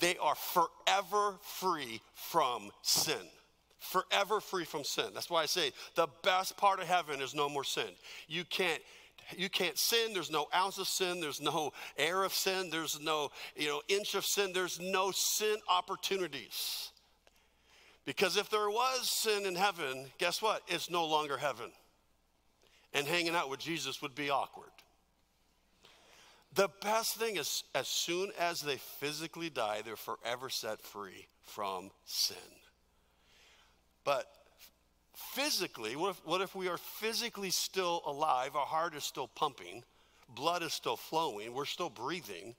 they 0.00 0.16
are 0.18 0.34
forever 0.34 1.36
free 1.42 2.00
from 2.14 2.70
sin. 2.82 3.14
Forever 3.78 4.40
free 4.40 4.64
from 4.64 4.84
sin. 4.84 5.06
That's 5.14 5.30
why 5.30 5.42
I 5.42 5.46
say 5.46 5.72
the 5.94 6.08
best 6.22 6.56
part 6.56 6.80
of 6.80 6.86
heaven 6.86 7.20
is 7.20 7.34
no 7.34 7.48
more 7.48 7.64
sin. 7.64 7.88
You 8.28 8.44
can't 8.44 8.82
you 9.36 9.48
can't 9.48 9.78
sin. 9.78 10.12
There's 10.12 10.30
no 10.30 10.46
ounce 10.54 10.78
of 10.78 10.88
sin. 10.88 11.20
There's 11.20 11.40
no 11.40 11.72
air 11.96 12.22
of 12.22 12.32
sin. 12.32 12.70
There's 12.70 13.00
no, 13.00 13.30
you 13.56 13.68
know, 13.68 13.82
inch 13.88 14.14
of 14.14 14.24
sin. 14.24 14.52
There's 14.52 14.80
no 14.80 15.10
sin 15.10 15.56
opportunities. 15.68 16.90
Because 18.04 18.36
if 18.36 18.50
there 18.50 18.70
was 18.70 19.08
sin 19.08 19.46
in 19.46 19.54
heaven, 19.54 20.06
guess 20.18 20.40
what? 20.42 20.62
It's 20.68 20.90
no 20.90 21.06
longer 21.06 21.36
heaven. 21.36 21.70
And 22.92 23.06
hanging 23.06 23.34
out 23.34 23.48
with 23.48 23.60
Jesus 23.60 24.02
would 24.02 24.14
be 24.14 24.30
awkward. 24.30 24.70
The 26.54 26.68
best 26.82 27.16
thing 27.16 27.36
is, 27.36 27.62
as 27.74 27.86
soon 27.86 28.32
as 28.38 28.60
they 28.60 28.76
physically 28.76 29.50
die, 29.50 29.82
they're 29.84 29.94
forever 29.94 30.48
set 30.48 30.82
free 30.82 31.28
from 31.42 31.90
sin. 32.04 32.36
But 34.04 34.26
physically, 35.32 35.96
what 35.96 36.10
if, 36.10 36.26
what 36.26 36.40
if 36.40 36.54
we 36.54 36.68
are 36.68 36.78
physically 36.78 37.50
still 37.50 38.02
alive? 38.06 38.56
Our 38.56 38.66
heart 38.66 38.94
is 38.94 39.04
still 39.04 39.28
pumping, 39.28 39.84
blood 40.34 40.62
is 40.62 40.72
still 40.72 40.96
flowing, 40.96 41.54
we're 41.54 41.64
still 41.64 41.90
breathing. 41.90 42.54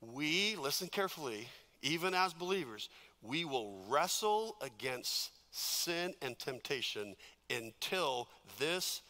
We, 0.00 0.56
listen 0.56 0.88
carefully, 0.88 1.48
even 1.82 2.14
as 2.14 2.32
believers, 2.32 2.88
we 3.22 3.44
will 3.44 3.84
wrestle 3.88 4.56
against 4.60 5.30
sin 5.50 6.14
and 6.22 6.38
temptation 6.38 7.16
until 7.50 8.28
this 8.58 9.02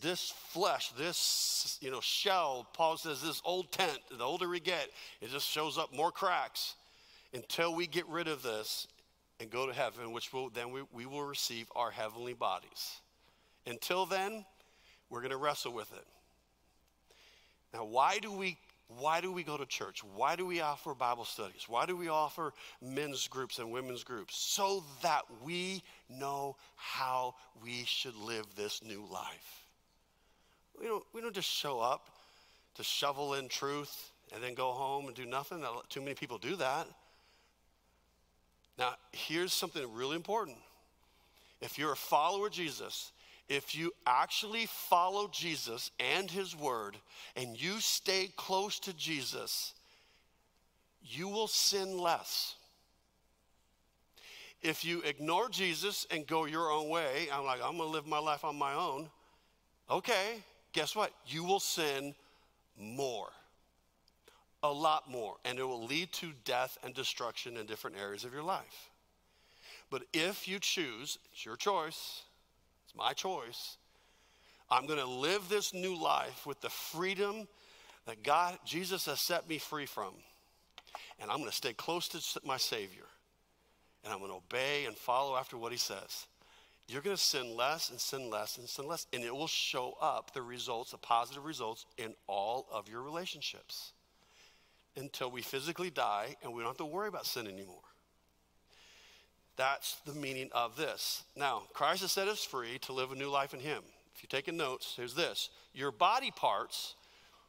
this 0.00 0.30
flesh, 0.30 0.90
this 0.90 1.78
you 1.80 1.90
know 1.90 2.00
shell, 2.00 2.66
Paul 2.72 2.96
says 2.96 3.20
this 3.20 3.42
old 3.44 3.72
tent, 3.72 3.98
the 4.16 4.22
older 4.22 4.48
we 4.48 4.60
get, 4.60 4.88
it 5.20 5.30
just 5.30 5.48
shows 5.48 5.76
up 5.76 5.94
more 5.94 6.12
cracks. 6.12 6.76
Until 7.34 7.74
we 7.74 7.86
get 7.86 8.08
rid 8.08 8.28
of 8.28 8.42
this 8.42 8.86
and 9.40 9.50
go 9.50 9.66
to 9.66 9.72
heaven, 9.72 10.12
which 10.12 10.32
will 10.32 10.50
then 10.50 10.70
we, 10.70 10.82
we 10.92 11.06
will 11.06 11.22
receive 11.22 11.66
our 11.76 11.90
heavenly 11.90 12.34
bodies. 12.34 13.00
Until 13.66 14.06
then, 14.06 14.44
we're 15.10 15.20
going 15.20 15.30
to 15.30 15.36
wrestle 15.36 15.72
with 15.72 15.92
it. 15.92 16.04
Now, 17.72 17.84
why 17.84 18.18
do 18.18 18.32
we 18.32 18.56
why 18.98 19.20
do 19.20 19.30
we 19.30 19.42
go 19.42 19.58
to 19.58 19.66
church? 19.66 20.02
Why 20.02 20.34
do 20.34 20.46
we 20.46 20.62
offer 20.62 20.94
Bible 20.94 21.26
studies? 21.26 21.66
Why 21.68 21.84
do 21.84 21.94
we 21.94 22.08
offer 22.08 22.54
men's 22.80 23.28
groups 23.28 23.58
and 23.58 23.70
women's 23.70 24.02
groups? 24.02 24.38
So 24.38 24.82
that 25.02 25.24
we 25.44 25.82
know 26.08 26.56
how 26.76 27.34
we 27.62 27.84
should 27.84 28.16
live 28.16 28.46
this 28.56 28.82
new 28.82 29.06
life. 29.12 29.66
We 30.80 30.86
don't, 30.86 31.04
we 31.12 31.20
don't 31.20 31.34
just 31.34 31.50
show 31.50 31.80
up 31.80 32.08
to 32.76 32.82
shovel 32.82 33.34
in 33.34 33.48
truth 33.48 34.10
and 34.34 34.42
then 34.42 34.54
go 34.54 34.70
home 34.70 35.06
and 35.06 35.14
do 35.14 35.26
nothing. 35.26 35.62
Too 35.90 36.00
many 36.00 36.14
people 36.14 36.38
do 36.38 36.56
that. 36.56 36.86
Now, 38.78 38.94
here's 39.12 39.52
something 39.52 39.82
really 39.92 40.16
important. 40.16 40.56
If 41.60 41.78
you're 41.78 41.92
a 41.92 41.96
follower 41.96 42.46
of 42.46 42.52
Jesus, 42.52 43.10
if 43.48 43.74
you 43.74 43.92
actually 44.06 44.66
follow 44.66 45.28
Jesus 45.32 45.90
and 45.98 46.30
his 46.30 46.54
word 46.54 46.96
and 47.34 47.60
you 47.60 47.80
stay 47.80 48.30
close 48.36 48.78
to 48.80 48.92
Jesus, 48.92 49.74
you 51.02 51.28
will 51.28 51.48
sin 51.48 51.98
less. 51.98 52.54
If 54.62 54.84
you 54.84 55.02
ignore 55.02 55.48
Jesus 55.48 56.06
and 56.10 56.26
go 56.26 56.44
your 56.44 56.70
own 56.70 56.88
way, 56.88 57.28
I'm 57.32 57.44
like, 57.44 57.60
I'm 57.62 57.76
to 57.76 57.84
live 57.84 58.06
my 58.06 58.18
life 58.18 58.44
on 58.44 58.56
my 58.56 58.74
own. 58.74 59.08
Okay, 59.90 60.42
guess 60.72 60.94
what? 60.94 61.12
You 61.26 61.44
will 61.44 61.60
sin 61.60 62.14
more 62.76 63.30
a 64.62 64.72
lot 64.72 65.10
more, 65.10 65.36
and 65.44 65.58
it 65.58 65.64
will 65.64 65.84
lead 65.84 66.12
to 66.12 66.32
death 66.44 66.78
and 66.82 66.94
destruction 66.94 67.56
in 67.56 67.66
different 67.66 67.96
areas 67.96 68.24
of 68.24 68.32
your 68.32 68.42
life. 68.42 68.90
But 69.90 70.02
if 70.12 70.48
you 70.48 70.58
choose, 70.58 71.18
it's 71.32 71.46
your 71.46 71.56
choice, 71.56 72.22
it's 72.84 72.96
my 72.96 73.12
choice. 73.12 73.76
I'm 74.70 74.86
to 74.86 75.06
live 75.06 75.48
this 75.48 75.72
new 75.72 75.96
life 75.96 76.46
with 76.46 76.60
the 76.60 76.68
freedom 76.68 77.48
that 78.06 78.22
God, 78.22 78.58
Jesus 78.66 79.06
has 79.06 79.20
set 79.20 79.48
me 79.48 79.58
free 79.58 79.86
from. 79.86 80.12
And 81.20 81.30
I'm 81.30 81.44
to 81.44 81.52
stay 81.52 81.72
close 81.72 82.08
to 82.08 82.40
my 82.44 82.58
Savior. 82.58 83.04
And 84.04 84.12
I'm 84.12 84.20
to 84.20 84.26
obey 84.26 84.84
and 84.86 84.96
follow 84.96 85.36
after 85.36 85.56
what 85.56 85.72
He 85.72 85.78
says. 85.78 86.26
You're 86.86 87.02
to 87.02 87.16
sin 87.16 87.56
less 87.56 87.90
and 87.90 88.00
sin 88.00 88.30
less 88.30 88.58
and 88.58 88.68
sin 88.68 88.86
less. 88.86 89.06
And 89.12 89.22
it 89.22 89.34
will 89.34 89.46
show 89.46 89.96
up 90.00 90.32
the 90.34 90.42
results, 90.42 90.90
the 90.90 90.98
positive 90.98 91.44
results 91.44 91.86
in 91.96 92.14
all 92.26 92.66
of 92.70 92.88
your 92.88 93.02
relationships 93.02 93.92
until 94.96 95.30
we 95.30 95.42
physically 95.42 95.90
die 95.90 96.36
and 96.42 96.52
we 96.52 96.60
don't 96.62 96.70
have 96.70 96.76
to 96.78 96.84
worry 96.84 97.08
about 97.08 97.26
sin 97.26 97.46
anymore. 97.46 97.76
That's 99.56 99.96
the 100.06 100.14
meaning 100.14 100.50
of 100.52 100.76
this. 100.76 101.24
Now, 101.36 101.64
Christ 101.74 102.02
has 102.02 102.12
set 102.12 102.28
us 102.28 102.44
free 102.44 102.78
to 102.82 102.92
live 102.92 103.10
a 103.10 103.16
new 103.16 103.28
life 103.28 103.54
in 103.54 103.60
Him. 103.60 103.82
If 104.14 104.22
you're 104.22 104.40
taking 104.40 104.56
notes, 104.56 104.94
here's 104.96 105.14
this 105.14 105.50
your 105.74 105.90
body 105.90 106.30
parts, 106.30 106.94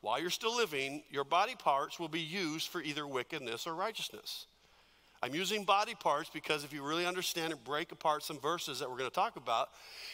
while 0.02 0.19
you're 0.19 0.30
still 0.30 0.56
living, 0.56 1.04
your 1.10 1.23
body 1.23 1.56
parts 1.56 1.99
will 1.99 2.08
be 2.08 2.19
used 2.19 2.69
for 2.69 2.82
either 2.82 3.06
wickedness 3.06 3.67
or 3.67 3.75
righteousness. 3.75 4.47
I'm 5.21 5.36
using 5.36 5.65
body 5.65 5.95
parts 5.95 6.30
because 6.34 6.63
if 6.63 6.71
you 6.71 6.82
really 6.82 7.06
understand 7.06 7.52
and 7.52 7.63
break 7.63 7.91
apart 7.91 8.23
some 8.23 8.39
verses 8.39 8.80
that 8.80 8.89
we're 8.89 8.97
going 8.97 9.10
to 9.10 9.15
talk 9.15 9.36
about, 9.36 9.69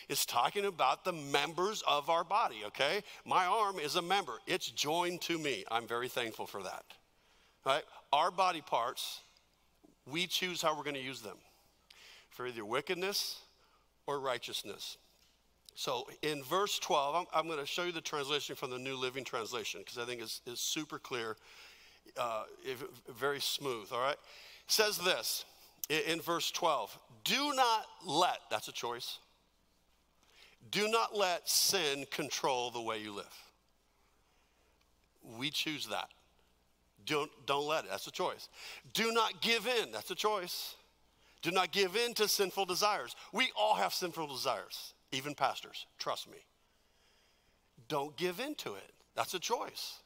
it's 0.10 0.26
talking 0.26 0.66
about 0.66 1.06
the 1.06 1.14
members 1.14 1.84
of 1.88 2.10
our 2.10 2.24
body, 2.24 2.64
okay? 2.68 3.04
My 3.24 3.46
arm 3.46 3.78
is 3.78 3.96
a 3.96 4.02
member, 4.02 4.34
it's 4.48 4.70
joined 4.70 5.22
to 5.22 5.38
me. 5.38 5.64
I'm 5.70 5.88
very 5.88 6.08
thankful 6.08 6.48
for 6.48 6.64
that. 6.64 6.84
Right? 7.66 7.84
Our 8.14 8.32
body 8.32 8.62
parts, 8.62 9.22
we 10.10 10.28
choose 10.28 10.62
how 10.62 10.78
we're 10.78 10.84
going 10.84 10.96
to 10.96 11.02
use 11.02 11.22
them 11.22 11.38
for 12.30 12.46
either 12.46 12.64
wickedness 12.64 13.40
or 14.06 14.20
righteousness. 14.20 14.98
So 15.76 16.08
in 16.22 16.44
verse 16.44 16.80
12, 16.80 17.16
I'm, 17.16 17.26
I'm 17.34 17.48
going 17.48 17.60
to 17.60 17.66
show 17.66 17.84
you 17.84 17.92
the 17.92 18.02
translation 18.02 18.56
from 18.56 18.70
the 18.70 18.78
New 18.78 18.96
Living 18.96 19.24
Translation 19.24 19.82
because 19.82 19.98
I 19.98 20.06
think 20.06 20.22
it's, 20.22 20.42
it's 20.46 20.62
super 20.62 21.00
clear, 21.00 21.36
uh, 22.18 22.44
very 23.14 23.42
smooth, 23.42 23.88
all 23.92 24.00
right? 24.00 24.14
It 24.14 24.72
says 24.72 24.98
this 24.98 25.44
in 25.90 26.22
verse 26.22 26.52
12 26.52 26.98
Do 27.24 27.54
not 27.56 27.86
let, 28.06 28.40
that's 28.50 28.68
a 28.68 28.72
choice, 28.72 29.20
do 30.72 30.88
not 30.88 31.16
let 31.16 31.48
sin 31.50 32.06
control 32.10 32.72
the 32.72 32.82
way 32.82 33.00
you 33.00 33.14
live. 33.14 33.26
We 35.38 35.50
choose 35.50 35.88
that. 35.88 36.10
Don't, 37.06 37.30
don't 37.46 37.68
let 37.68 37.86
it. 37.86 37.92
That's 37.92 38.08
a 38.08 38.12
choice. 38.12 38.50
Do 38.94 39.12
not 39.12 39.42
give 39.42 39.68
in. 39.68 39.92
That's 39.92 40.12
a 40.12 40.16
choice. 40.16 40.76
Do 41.42 41.52
not 41.52 41.72
give 41.72 41.96
in 41.96 42.14
to 42.16 42.28
sinful 42.28 42.66
desires. 42.66 43.16
We 43.32 43.52
all 43.56 43.76
have 43.76 43.94
sinful 43.94 44.28
desires, 44.28 44.94
even 45.12 45.36
pastors. 45.36 45.86
Trust 46.00 46.30
me. 46.30 46.38
Don't 47.88 48.16
give 48.18 48.40
in 48.40 48.56
to 48.56 48.74
it. 48.74 48.92
That's 49.16 49.34
a 49.36 49.40
choice. 49.40 50.00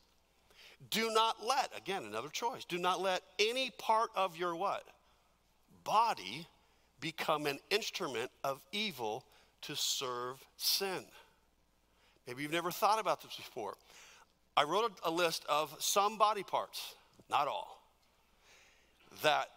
Do 0.90 1.12
not 1.12 1.46
let, 1.46 1.72
again, 1.78 2.04
another 2.04 2.30
choice. 2.30 2.66
Do 2.66 2.78
not 2.78 3.02
let 3.02 3.22
any 3.38 3.70
part 3.72 4.10
of 4.16 4.38
your 4.38 4.56
what? 4.56 4.84
Body 5.84 6.46
become 7.00 7.46
an 7.46 7.60
instrument 7.70 8.32
of 8.44 8.62
evil 8.72 9.24
to 9.62 9.76
serve 9.76 10.44
sin. 10.58 11.06
Maybe 12.28 12.44
you've 12.44 12.52
never 12.52 12.72
thought 12.72 13.00
about 13.00 13.22
this 13.22 13.36
before. 13.36 13.76
I 14.56 14.64
wrote 14.64 14.92
a, 15.04 15.12
list 15.12 15.46
of 15.48 15.76
some 15.80 16.18
body 16.18 16.44
parts, 16.44 16.96
not 17.30 17.48
all, 17.48 17.82
that 19.24 19.48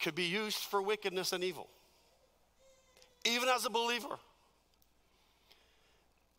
could 0.00 0.14
be 0.14 0.24
used 0.24 0.58
for 0.58 0.80
wickedness 0.80 1.32
and 1.32 1.42
evil, 1.42 1.68
even 3.24 3.48
as 3.48 3.64
a 3.64 3.70
believer. 3.70 4.18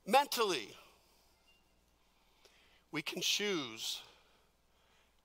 Mentally, 0.07 0.69
we 2.91 3.01
can 3.01 3.21
choose 3.21 4.01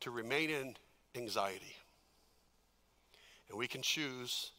to 0.01 0.11
remain 0.11 0.51
in 0.51 0.75
anxiety, 1.15 1.77
and 3.49 3.59
we 3.59 3.69
can 3.69 3.83
choose 3.83 4.53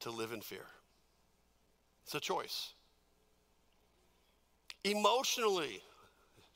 to 0.00 0.10
live 0.10 0.32
in 0.32 0.40
fear. 0.40 0.64
It's 2.04 2.14
a 2.14 2.20
choice. 2.20 2.72
Emotionally, 4.82 5.82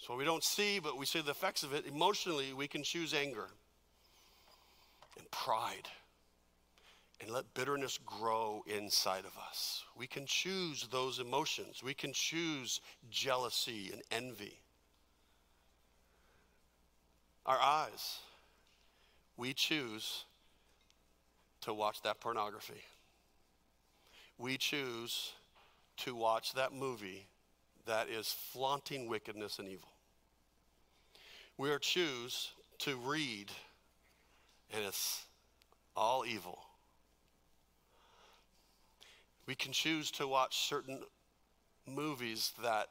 so 0.04 0.16
we 0.16 0.24
don't 0.24 0.42
see, 0.42 0.80
but 0.80 0.98
we 0.98 1.06
see 1.06 1.20
the 1.20 1.30
effects 1.30 1.62
of 1.62 1.72
it. 1.72 1.86
Emotionally, 1.86 2.52
we 2.52 2.66
can 2.66 2.82
choose 2.82 3.14
anger 3.14 3.46
and 5.16 5.30
pride 5.30 5.86
and 7.20 7.30
let 7.30 7.54
bitterness 7.54 8.00
grow 8.04 8.64
inside 8.66 9.24
of 9.24 9.32
us. 9.48 9.84
We 9.96 10.08
can 10.08 10.26
choose 10.26 10.88
those 10.90 11.20
emotions. 11.20 11.84
We 11.84 11.94
can 11.94 12.12
choose 12.12 12.80
jealousy 13.12 13.90
and 13.92 14.02
envy. 14.10 14.58
Our 17.46 17.60
eyes, 17.60 18.18
we 19.36 19.54
choose 19.54 20.24
to 21.60 21.72
watch 21.72 22.02
that 22.02 22.18
pornography. 22.18 22.82
We 24.36 24.56
choose 24.56 25.30
to 25.98 26.16
watch 26.16 26.54
that 26.54 26.72
movie 26.72 27.28
that 27.86 28.08
is 28.08 28.28
flaunting 28.28 29.08
wickedness 29.08 29.58
and 29.58 29.68
evil. 29.68 29.88
We 31.58 31.70
are 31.70 31.78
choose 31.78 32.52
to 32.80 32.96
read, 32.96 33.50
and 34.72 34.84
it's 34.84 35.24
all 35.96 36.24
evil. 36.26 36.58
We 39.46 39.54
can 39.54 39.72
choose 39.72 40.10
to 40.12 40.26
watch 40.26 40.68
certain 40.68 41.00
movies 41.86 42.52
that 42.62 42.88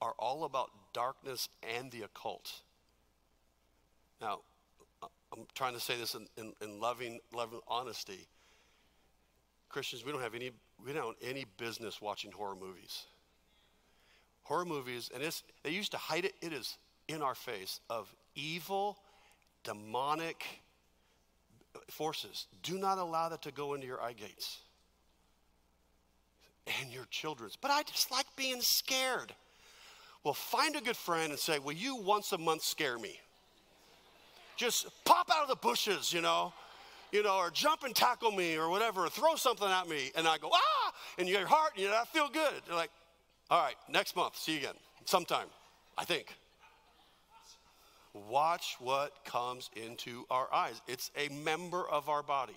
are 0.00 0.14
all 0.18 0.44
about 0.44 0.70
darkness 0.92 1.48
and 1.76 1.90
the 1.90 2.02
occult. 2.02 2.52
Now, 4.20 4.40
I'm 5.02 5.46
trying 5.54 5.74
to 5.74 5.80
say 5.80 5.96
this 5.96 6.14
in, 6.14 6.26
in, 6.36 6.52
in 6.62 6.80
loving, 6.80 7.20
loving 7.34 7.60
honesty. 7.68 8.26
Christians, 9.68 10.04
we 10.04 10.12
don't 10.12 10.22
have 10.22 10.34
any, 10.34 10.50
we 10.84 10.92
don't 10.92 11.16
any 11.22 11.44
business 11.58 12.00
watching 12.00 12.32
horror 12.32 12.56
movies 12.56 13.04
horror 14.50 14.64
movies, 14.64 15.12
and 15.14 15.22
it's, 15.22 15.44
they 15.62 15.70
used 15.70 15.92
to 15.92 15.96
hide 15.96 16.24
it, 16.24 16.34
it 16.42 16.52
is 16.52 16.76
in 17.06 17.22
our 17.22 17.36
face 17.36 17.78
of 17.88 18.12
evil, 18.34 18.98
demonic 19.62 20.44
forces. 21.88 22.48
Do 22.64 22.76
not 22.76 22.98
allow 22.98 23.28
that 23.28 23.42
to 23.42 23.52
go 23.52 23.74
into 23.74 23.86
your 23.86 24.02
eye 24.02 24.12
gates 24.12 24.58
and 26.80 26.90
your 26.90 27.04
children's. 27.12 27.54
But 27.54 27.70
I 27.70 27.82
just 27.84 28.10
like 28.10 28.26
being 28.36 28.60
scared. 28.60 29.32
Well, 30.24 30.34
find 30.34 30.74
a 30.74 30.80
good 30.80 30.96
friend 30.96 31.30
and 31.30 31.38
say, 31.38 31.60
Will 31.60 31.72
you 31.72 31.94
once 32.02 32.32
a 32.32 32.38
month 32.38 32.64
scare 32.64 32.98
me? 32.98 33.20
Just 34.56 34.88
pop 35.04 35.30
out 35.32 35.44
of 35.44 35.48
the 35.48 35.56
bushes, 35.64 36.12
you 36.12 36.22
know, 36.22 36.52
you 37.12 37.22
know, 37.22 37.36
or 37.36 37.50
jump 37.50 37.84
and 37.84 37.94
tackle 37.94 38.32
me 38.32 38.56
or 38.56 38.68
whatever, 38.68 39.04
or 39.04 39.10
throw 39.10 39.36
something 39.36 39.68
at 39.68 39.88
me. 39.88 40.10
And 40.16 40.26
I 40.26 40.38
go, 40.38 40.50
ah, 40.52 40.92
and 41.18 41.28
your 41.28 41.46
heart, 41.46 41.72
you 41.76 41.86
know, 41.86 41.94
I 41.94 42.04
feel 42.04 42.28
good. 42.28 42.62
You're 42.66 42.76
like, 42.76 42.90
all 43.50 43.62
right, 43.62 43.74
next 43.88 44.14
month, 44.14 44.36
see 44.36 44.52
you 44.52 44.58
again, 44.58 44.74
sometime, 45.04 45.48
I 45.98 46.04
think. 46.04 46.34
Watch 48.12 48.76
what 48.78 49.24
comes 49.24 49.70
into 49.74 50.24
our 50.30 50.52
eyes. 50.52 50.80
It's 50.86 51.10
a 51.16 51.28
member 51.28 51.88
of 51.88 52.08
our 52.08 52.22
body. 52.22 52.56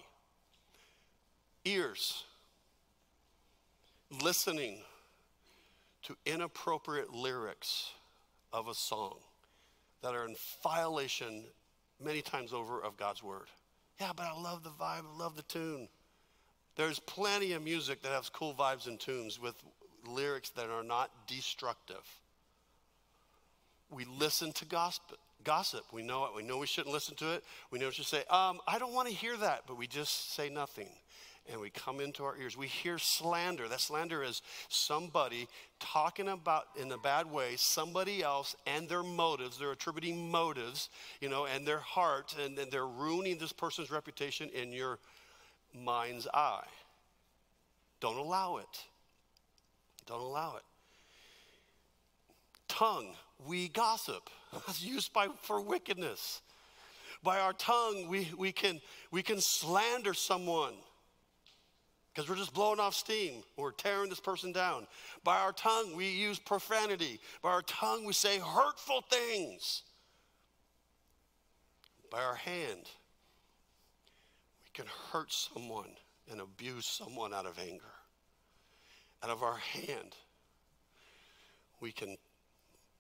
Ears, 1.65 2.23
listening 4.21 4.79
to 6.03 6.15
inappropriate 6.25 7.13
lyrics 7.13 7.91
of 8.51 8.67
a 8.67 8.73
song 8.73 9.15
that 10.01 10.13
are 10.13 10.25
in 10.25 10.36
violation 10.62 11.43
many 12.03 12.21
times 12.21 12.53
over 12.53 12.84
of 12.84 12.97
God's 12.97 13.23
word. 13.23 13.47
Yeah, 13.99 14.12
but 14.15 14.25
I 14.25 14.39
love 14.39 14.63
the 14.63 14.69
vibe, 14.69 15.03
I 15.15 15.17
love 15.17 15.36
the 15.36 15.43
tune. 15.43 15.88
There's 16.75 16.99
plenty 16.99 17.53
of 17.53 17.63
music 17.63 18.01
that 18.01 18.12
has 18.12 18.29
cool 18.29 18.53
vibes 18.53 18.88
and 18.88 18.99
tunes 18.99 19.39
with 19.39 19.56
lyrics 20.06 20.50
that 20.52 20.70
are 20.70 20.84
not 20.84 21.10
destructive. 21.28 22.04
We 23.89 24.06
listen 24.06 24.52
to 24.54 24.66
gossip. 24.66 25.18
Gossip. 25.44 25.84
We 25.92 26.04
know 26.04 26.26
it. 26.26 26.32
We 26.36 26.44
know 26.44 26.58
we 26.58 26.68
shouldn't 26.68 26.94
listen 26.94 27.16
to 27.16 27.34
it. 27.34 27.44
We 27.70 27.80
know 27.80 27.88
we 27.88 27.94
should 27.94 28.06
say, 28.06 28.24
um, 28.30 28.60
I 28.68 28.80
don't 28.80 28.94
want 28.94 29.10
to 29.10 29.13
hear 29.13 29.36
that, 29.38 29.63
but 29.68 29.78
we 29.78 29.88
just 29.88 30.34
say 30.34 30.50
nothing. 30.50 30.89
And 31.52 31.60
we 31.60 31.70
come 31.70 32.00
into 32.00 32.24
our 32.24 32.38
ears. 32.38 32.56
We 32.56 32.68
hear 32.68 32.98
slander. 32.98 33.68
That 33.68 33.82
slander 33.82 34.24
is 34.24 34.42
somebody 34.70 35.50
talking 35.82 36.30
about, 36.30 36.68
in 36.80 36.89
a 36.94 36.98
bad 36.98 37.30
way, 37.30 37.56
somebody 37.58 38.24
else 38.24 38.56
and 38.66 38.88
their 38.88 39.04
motives. 39.04 39.58
They're 39.58 39.74
attributing 39.74 40.32
motives, 40.32 40.89
you 41.20 41.28
know, 41.28 41.46
and 41.46 41.68
their 41.68 41.80
heart, 41.80 42.34
and, 42.42 42.58
and 42.58 42.72
they're 42.72 42.88
ruining 42.88 43.38
this 43.38 43.52
person's 43.52 43.92
reputation 43.92 44.50
in 44.54 44.72
your 44.72 45.00
mind's 45.74 46.28
eye. 46.34 46.63
Don't 48.00 48.18
allow 48.18 48.58
it. 48.58 48.86
Don't 50.06 50.22
allow 50.22 50.56
it. 50.58 50.63
Tongue, 52.68 53.16
we 53.46 53.70
gossip. 53.70 54.30
That's 54.54 54.84
used 54.84 55.13
by, 55.13 55.28
for 55.42 55.62
wickedness. 55.62 56.42
By 57.24 57.39
our 57.39 57.54
tongue, 57.54 58.08
we, 58.10 58.30
we, 58.38 58.52
can, 58.52 58.82
we 59.12 59.24
can 59.24 59.39
slander 59.39 60.13
someone. 60.13 60.74
because 62.13 62.30
we're 62.30 62.36
just 62.36 62.54
blowing 62.54 62.80
off 62.80 62.94
steam. 62.94 63.44
We're 63.58 63.72
tearing 63.72 64.10
this 64.10 64.20
person 64.20 64.52
down. 64.52 64.88
By 65.24 65.39
our 65.39 65.54
tongue, 65.54 65.96
we 65.96 66.10
use 66.10 66.38
profanity. 66.38 67.20
By 67.42 67.52
our 67.52 67.62
tongue, 67.62 68.06
we 68.06 68.13
say 68.13 68.39
hurtful 68.39 69.04
things. 69.10 69.84
By 72.12 72.22
our 72.24 72.36
hand, 72.36 72.89
we 74.63 74.70
can 74.74 74.86
hurt 75.12 75.32
someone 75.32 75.89
and 76.30 76.42
abuse 76.42 76.86
someone 76.86 77.34
out 77.34 77.46
of 77.46 77.58
anger. 77.58 77.92
Out 79.24 79.30
of 79.30 79.42
our 79.42 79.58
hand, 79.58 80.16
we 81.80 81.92
can 81.92 82.18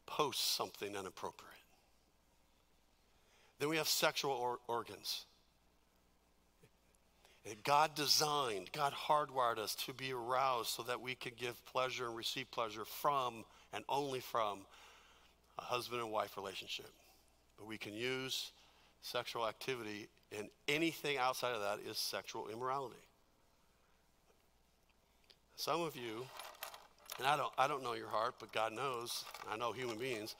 post 0.05 0.55
something 0.55 0.95
inappropriate. 0.95 1.51
Then 3.59 3.69
we 3.69 3.77
have 3.77 3.87
sexual 3.87 4.31
or- 4.31 4.59
organs. 4.67 5.25
God 7.63 7.93
designed, 7.93 8.71
God 8.71 8.93
hardwired 8.93 9.57
us 9.57 9.75
to 9.85 9.93
be 9.93 10.13
aroused 10.13 10.69
so 10.69 10.83
that 10.83 11.01
we 11.01 11.13
could 11.13 11.35
give 11.35 11.63
pleasure 11.65 12.07
and 12.07 12.15
receive 12.15 12.49
pleasure 12.51 12.85
from 12.85 13.43
and 13.73 13.83
only 13.89 14.21
from 14.21 14.65
a 15.59 15.63
husband 15.63 16.01
and 16.01 16.09
wife 16.09 16.37
relationship. 16.37 16.89
But 17.57 17.67
we 17.67 17.77
can 17.77 17.93
use 17.93 18.51
sexual 19.01 19.45
activity, 19.45 20.07
and 20.37 20.49
anything 20.69 21.17
outside 21.17 21.53
of 21.53 21.61
that 21.61 21.79
is 21.85 21.97
sexual 21.97 22.47
immorality. 22.47 22.95
Some 25.55 25.81
of 25.81 25.95
you, 25.95 26.25
and 27.19 27.27
I 27.27 27.37
don't, 27.37 27.51
I 27.57 27.67
don't 27.67 27.83
know 27.83 27.93
your 27.93 28.07
heart, 28.07 28.35
but 28.39 28.51
God 28.51 28.73
knows, 28.73 29.23
I 29.49 29.55
know 29.55 29.71
human 29.71 29.97
beings, 29.97 30.35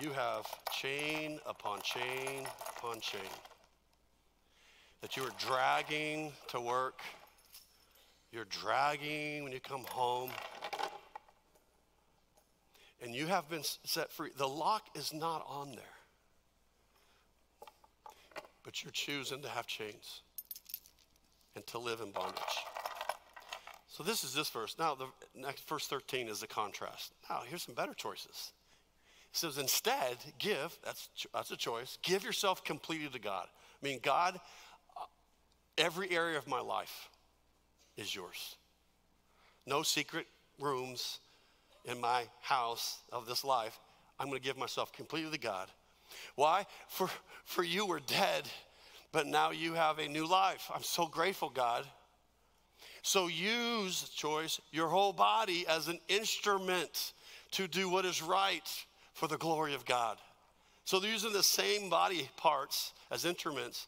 you 0.00 0.10
have 0.10 0.46
chain 0.70 1.40
upon 1.46 1.80
chain 1.80 2.46
upon 2.76 3.00
chain 3.00 3.20
that 5.00 5.16
you 5.16 5.22
are 5.22 5.32
dragging 5.38 6.32
to 6.48 6.60
work, 6.60 7.00
you're 8.30 8.46
dragging 8.46 9.42
when 9.42 9.52
you 9.52 9.60
come 9.60 9.84
home, 9.84 10.30
and 13.02 13.14
you 13.14 13.26
have 13.26 13.48
been 13.48 13.62
set 13.62 14.12
free. 14.12 14.30
The 14.36 14.48
lock 14.48 14.82
is 14.94 15.12
not 15.12 15.46
on 15.48 15.70
there, 15.70 15.84
but 18.64 18.84
you're 18.84 18.92
choosing 18.92 19.42
to 19.42 19.48
have 19.48 19.66
chains 19.66 20.20
and 21.54 21.66
to 21.68 21.78
live 21.78 22.00
in 22.00 22.10
bondage. 22.10 22.42
So 23.96 24.02
this 24.02 24.24
is 24.24 24.34
this 24.34 24.50
verse. 24.50 24.76
Now 24.78 24.94
the 24.94 25.06
next 25.34 25.66
verse 25.66 25.86
13 25.86 26.28
is 26.28 26.40
the 26.40 26.46
contrast. 26.46 27.14
Now 27.30 27.40
here's 27.48 27.62
some 27.62 27.74
better 27.74 27.94
choices. 27.94 28.52
It 29.32 29.38
says, 29.38 29.56
instead, 29.56 30.18
give, 30.38 30.76
that's, 30.84 31.08
that's 31.32 31.50
a 31.50 31.56
choice, 31.56 31.96
give 32.02 32.22
yourself 32.22 32.62
completely 32.62 33.08
to 33.08 33.18
God. 33.18 33.46
I 33.48 33.86
mean, 33.86 33.98
God, 34.02 34.38
uh, 34.96 35.04
Every 35.78 36.10
area 36.10 36.36
of 36.36 36.46
my 36.46 36.60
life 36.60 37.08
is 37.96 38.14
yours. 38.14 38.56
No 39.66 39.82
secret 39.82 40.26
rooms 40.60 41.20
in 41.86 41.98
my 41.98 42.24
house 42.42 42.98
of 43.12 43.26
this 43.26 43.44
life. 43.44 43.78
I'm 44.18 44.28
going 44.28 44.40
to 44.40 44.44
give 44.46 44.58
myself 44.58 44.92
completely 44.92 45.32
to 45.32 45.38
God. 45.38 45.68
Why? 46.34 46.66
For, 46.88 47.08
for 47.44 47.62
you 47.62 47.86
were 47.86 48.00
dead, 48.00 48.44
but 49.10 49.26
now 49.26 49.52
you 49.52 49.72
have 49.72 49.98
a 49.98 50.08
new 50.08 50.26
life. 50.26 50.70
I'm 50.74 50.82
so 50.82 51.06
grateful, 51.06 51.48
God. 51.48 51.86
So 53.06 53.28
use, 53.28 54.08
choice, 54.08 54.60
your 54.72 54.88
whole 54.88 55.12
body 55.12 55.64
as 55.68 55.86
an 55.86 56.00
instrument 56.08 57.12
to 57.52 57.68
do 57.68 57.88
what 57.88 58.04
is 58.04 58.20
right 58.20 58.68
for 59.14 59.28
the 59.28 59.36
glory 59.36 59.74
of 59.74 59.84
God. 59.84 60.18
So 60.84 60.98
they're 60.98 61.12
using 61.12 61.32
the 61.32 61.40
same 61.40 61.88
body 61.88 62.28
parts 62.36 62.94
as 63.12 63.24
instruments 63.24 63.86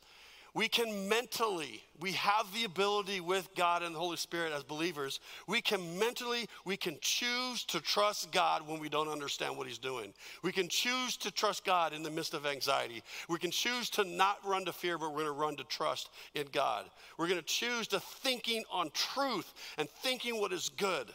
we 0.54 0.68
can 0.68 1.08
mentally, 1.08 1.82
we 2.00 2.12
have 2.12 2.52
the 2.54 2.64
ability 2.64 3.20
with 3.20 3.48
God 3.54 3.82
and 3.82 3.94
the 3.94 3.98
Holy 3.98 4.16
Spirit 4.16 4.52
as 4.52 4.62
believers, 4.62 5.20
we 5.46 5.60
can 5.60 5.98
mentally, 5.98 6.48
we 6.64 6.76
can 6.76 6.96
choose 7.00 7.64
to 7.64 7.80
trust 7.80 8.32
God 8.32 8.66
when 8.66 8.80
we 8.80 8.88
don't 8.88 9.08
understand 9.08 9.56
what 9.56 9.66
He's 9.66 9.78
doing. 9.78 10.12
We 10.42 10.52
can 10.52 10.68
choose 10.68 11.16
to 11.18 11.30
trust 11.30 11.64
God 11.64 11.92
in 11.92 12.02
the 12.02 12.10
midst 12.10 12.32
of 12.32 12.46
anxiety. 12.46 13.02
We 13.28 13.38
can 13.38 13.50
choose 13.50 13.90
to 13.90 14.04
not 14.04 14.38
run 14.44 14.64
to 14.64 14.72
fear, 14.72 14.96
but 14.96 15.10
we're 15.10 15.24
going 15.24 15.26
to 15.26 15.32
run 15.32 15.56
to 15.56 15.64
trust 15.64 16.10
in 16.34 16.46
God. 16.50 16.86
We're 17.18 17.28
going 17.28 17.40
to 17.40 17.46
choose 17.46 17.86
to 17.88 18.00
thinking 18.00 18.64
on 18.72 18.90
truth 18.94 19.52
and 19.76 19.88
thinking 19.88 20.40
what 20.40 20.52
is 20.52 20.70
good. 20.70 21.08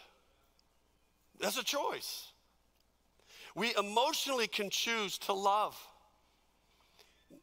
That's 1.40 1.58
a 1.58 1.64
choice. 1.64 2.28
We 3.56 3.74
emotionally 3.78 4.48
can 4.48 4.70
choose 4.70 5.18
to 5.20 5.34
love, 5.34 5.76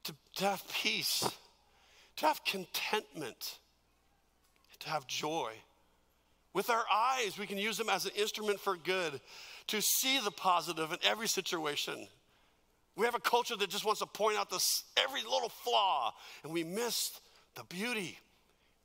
to, 0.05 0.15
to 0.37 0.45
have 0.45 0.67
peace 0.73 1.29
to 2.21 2.27
have 2.27 2.45
contentment, 2.45 3.59
to 4.81 4.91
have 4.91 5.07
joy. 5.07 5.53
With 6.53 6.69
our 6.69 6.85
eyes, 6.93 7.39
we 7.39 7.47
can 7.47 7.57
use 7.57 7.79
them 7.79 7.89
as 7.89 8.05
an 8.05 8.13
instrument 8.15 8.61
for 8.61 8.77
good, 8.77 9.21
to 9.69 9.81
see 9.81 10.21
the 10.23 10.31
positive 10.31 10.93
in 10.93 10.99
every 11.03 11.29
situation. 11.29 12.07
We 12.95 13.07
have 13.07 13.15
a 13.15 13.21
culture 13.21 13.57
that 13.57 13.71
just 13.71 13.87
wants 13.87 14.01
to 14.01 14.07
point 14.07 14.37
out 14.37 14.51
this, 14.51 14.85
every 14.99 15.23
little 15.23 15.49
flaw, 15.49 16.13
and 16.45 16.53
we 16.53 16.63
miss 16.63 16.95
the 17.55 17.65
beauty 17.65 18.19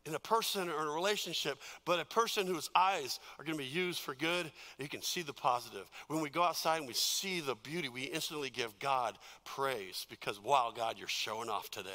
in 0.05 0.15
a 0.15 0.19
person 0.19 0.69
or 0.69 0.87
a 0.87 0.93
relationship, 0.93 1.57
but 1.83 1.99
a 1.99 2.05
person 2.05 2.47
whose 2.47 2.69
eyes 2.73 3.19
are 3.37 3.43
going 3.43 3.57
to 3.57 3.63
be 3.63 3.69
used 3.69 3.99
for 3.99 4.15
good, 4.15 4.49
you 4.79 4.87
can 4.87 5.01
see 5.01 5.23
the 5.23 5.33
positive. 5.33 5.89
When 6.07 6.21
we 6.21 6.29
go 6.29 6.43
outside 6.43 6.77
and 6.77 6.87
we 6.87 6.93
see 6.93 7.41
the 7.41 7.55
beauty, 7.55 7.89
we 7.89 8.03
instantly 8.03 8.49
give 8.49 8.79
God 8.79 9.17
praise 9.43 10.05
because, 10.09 10.39
wow, 10.39 10.71
God, 10.73 10.95
you're 10.97 11.07
showing 11.09 11.49
off 11.49 11.69
today. 11.69 11.89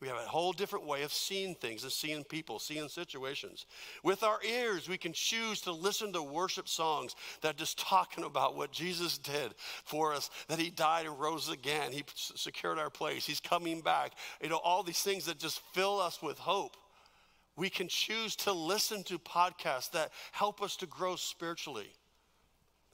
We 0.00 0.08
have 0.08 0.16
a 0.16 0.20
whole 0.20 0.52
different 0.52 0.86
way 0.86 1.02
of 1.02 1.12
seeing 1.12 1.54
things 1.54 1.82
and 1.82 1.92
seeing 1.92 2.24
people, 2.24 2.58
seeing 2.58 2.88
situations. 2.88 3.66
With 4.02 4.22
our 4.22 4.38
ears, 4.42 4.88
we 4.88 4.96
can 4.96 5.12
choose 5.12 5.60
to 5.62 5.72
listen 5.72 6.10
to 6.14 6.22
worship 6.22 6.68
songs 6.68 7.14
that 7.42 7.58
just 7.58 7.78
talking 7.78 8.24
about 8.24 8.56
what 8.56 8.72
Jesus 8.72 9.18
did 9.18 9.54
for 9.84 10.14
us, 10.14 10.30
that 10.48 10.58
he 10.58 10.70
died 10.70 11.04
and 11.04 11.20
rose 11.20 11.50
again. 11.50 11.92
He 11.92 12.02
secured 12.14 12.78
our 12.78 12.88
place. 12.88 13.26
He's 13.26 13.40
coming 13.40 13.82
back. 13.82 14.12
You 14.42 14.48
know, 14.48 14.60
all 14.64 14.82
these 14.82 15.02
things 15.02 15.26
that 15.26 15.38
just 15.38 15.60
fill 15.74 16.00
us 16.00 16.22
with 16.22 16.38
hope. 16.38 16.78
We 17.56 17.68
can 17.68 17.88
choose 17.88 18.36
to 18.36 18.52
listen 18.54 19.02
to 19.04 19.18
podcasts 19.18 19.90
that 19.90 20.12
help 20.32 20.62
us 20.62 20.76
to 20.76 20.86
grow 20.86 21.16
spiritually. 21.16 21.92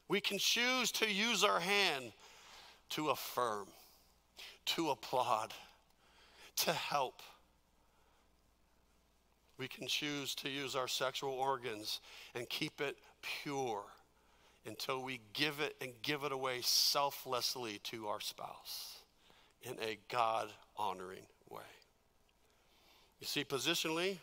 We 0.09 0.21
can 0.21 0.38
choose 0.38 0.90
to 0.92 1.09
use 1.09 1.45
our 1.45 1.61
hand 1.61 2.12
to 2.90 3.11
affirm, 3.11 3.69
to 4.66 4.90
applaud 4.90 5.53
to 6.57 6.73
help. 6.73 7.23
We 9.59 9.69
can 9.69 9.87
choose 9.87 10.35
to 10.37 10.49
use 10.49 10.77
our 10.77 10.88
sexual 10.88 11.33
organs 11.33 12.01
and 12.35 12.49
keep 12.49 12.81
it 12.81 12.97
pure 13.42 13.85
until 14.66 15.03
we 15.03 15.21
give 15.33 15.61
it 15.61 15.77
and 15.81 15.92
give 16.03 16.25
it 16.25 16.33
away 16.33 16.59
selflessly 16.62 17.81
to 17.85 18.09
our 18.09 18.21
spouse 18.21 18.99
in 19.62 19.77
a 19.81 19.99
God 20.11 20.49
honoring 20.77 21.27
way. 21.49 21.62
You 23.21 23.27
see, 23.27 23.45
positionally, 23.45 24.19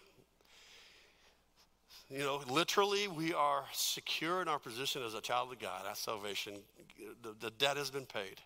you 2.09 2.19
know, 2.19 2.41
literally, 2.47 3.07
we 3.07 3.33
are 3.33 3.63
secure 3.71 4.41
in 4.41 4.47
our 4.47 4.59
position 4.59 5.01
as 5.01 5.15
a 5.15 5.21
child 5.21 5.51
of 5.51 5.59
God. 5.59 5.81
That's 5.85 5.99
salvation. 5.99 6.53
The, 7.23 7.33
the 7.39 7.49
debt 7.51 7.77
has 7.77 7.89
been 7.89 8.05
paid. 8.05 8.39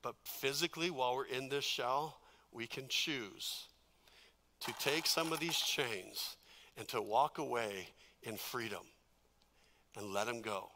But 0.00 0.14
physically, 0.24 0.90
while 0.90 1.14
we're 1.14 1.26
in 1.26 1.48
this 1.48 1.64
shell, 1.64 2.16
we 2.52 2.66
can 2.66 2.84
choose 2.88 3.66
to 4.60 4.72
take 4.80 5.06
some 5.06 5.32
of 5.32 5.40
these 5.40 5.56
chains 5.56 6.36
and 6.76 6.88
to 6.88 7.00
walk 7.00 7.38
away 7.38 7.88
in 8.22 8.36
freedom 8.36 8.82
and 9.96 10.12
let 10.12 10.26
them 10.26 10.40
go. 10.40 10.70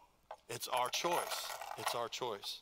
It's 0.49 0.69
our 0.69 0.89
choice. 0.89 1.49
It's 1.79 1.95
our 1.95 2.09
choice. 2.09 2.61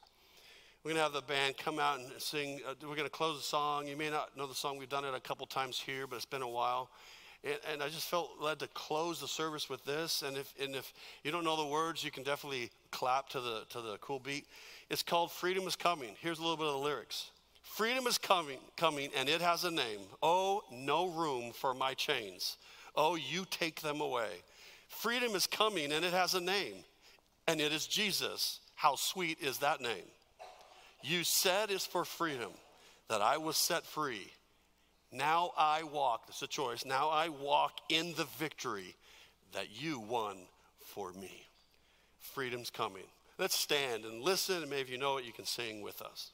We're 0.85 0.93
going 0.93 0.99
to 0.99 1.03
have 1.03 1.13
the 1.13 1.33
band 1.33 1.57
come 1.57 1.79
out 1.79 1.99
and 1.99 2.09
sing. 2.19 2.61
Uh, 2.67 2.75
we're 2.83 2.95
going 2.95 3.05
to 3.05 3.11
close 3.11 3.39
the 3.39 3.45
song. 3.45 3.87
You 3.89 3.97
may 3.97 4.11
not 4.11 4.37
know 4.37 4.47
the 4.47 4.55
song. 4.55 4.79
We've 4.79 4.89
done 4.89 5.05
it 5.05 5.15
a 5.15 5.21
couple 5.21 5.47
times 5.47 5.81
here, 5.81 6.07
but 6.07 6.17
it's 6.17 6.25
been 6.25 6.43
a 6.43 6.49
while. 6.49 6.91
And, 7.45 7.59
and, 7.73 7.83
I 7.83 7.89
just 7.89 8.09
felt 8.09 8.31
led 8.41 8.59
to 8.61 8.69
close 8.69 9.21
the 9.21 9.29
service 9.29 9.69
with 9.69 9.85
this. 9.85 10.23
And 10.23 10.37
if, 10.37 10.53
and 10.61 10.75
if 10.75 10.93
you 11.25 11.31
don't 11.31 11.45
know 11.45 11.57
the 11.57 11.67
words, 11.67 12.03
you 12.03 12.11
can 12.11 12.23
definitely 12.23 12.71
clap 12.91 13.29
to 13.31 13.41
the, 13.41 13.65
to 13.71 13.81
the 13.81 13.99
cool 14.01 14.19
beat. 14.19 14.47
It's 14.91 15.03
called 15.03 15.31
Freedom 15.31 15.67
is 15.67 15.77
Coming. 15.77 16.15
Here's 16.21 16.39
a 16.39 16.43
little 16.43 16.57
bit 16.57 16.67
of 16.67 16.73
the 16.75 16.79
lyrics. 16.79 17.31
Freedom 17.75 18.07
is 18.09 18.19
coming, 18.19 18.59
coming, 18.77 19.11
and 19.17 19.29
it 19.29 19.41
has 19.41 19.63
a 19.65 19.71
name. 19.71 20.01
Oh, 20.23 20.63
no 20.73 21.11
room 21.11 21.53
for 21.53 21.75
my 21.75 21.95
chains. 21.95 22.57
Oh, 22.97 23.15
you 23.15 23.45
take 23.51 23.83
them 23.83 24.01
away. 24.01 24.31
Freedom 24.89 25.35
is 25.37 25.47
coming, 25.47 25.93
and 25.93 26.05
it 26.05 26.13
has 26.13 26.35
a 26.35 26.41
name, 26.41 26.75
and 27.47 27.61
it 27.61 27.73
is 27.73 27.87
Jesus. 27.87 28.59
How 28.75 28.97
sweet 28.97 29.39
is 29.41 29.59
that 29.59 29.81
name? 29.81 30.09
You 31.03 31.23
said 31.23 31.71
it's 31.71 31.87
for 31.87 32.05
freedom 32.05 32.51
that 33.09 33.21
I 33.21 33.37
was 33.37 33.57
set 33.57 33.85
free. 33.85 34.33
Now 35.13 35.53
I 35.57 35.85
walk, 35.85 36.25
it's 36.29 36.43
a 36.43 36.49
choice. 36.49 36.85
Now 36.85 37.11
I 37.11 37.29
walk 37.29 37.75
in 37.89 38.15
the 38.17 38.27
victory 38.39 38.97
that 39.53 39.69
you 39.81 40.01
won 40.01 40.37
for 40.81 41.13
me. 41.13 41.47
Freedom's 42.19 42.71
coming. 42.71 43.07
Let's 43.39 43.57
stand 43.57 44.05
and 44.05 44.21
listen, 44.23 44.63
and 44.63 44.71
maybe 44.71 44.81
if 44.81 44.91
you 44.91 44.99
know 44.99 45.19
it, 45.19 45.25
you 45.25 45.33
can 45.33 45.45
sing 45.45 45.81
with 45.81 46.03
us. 46.03 46.33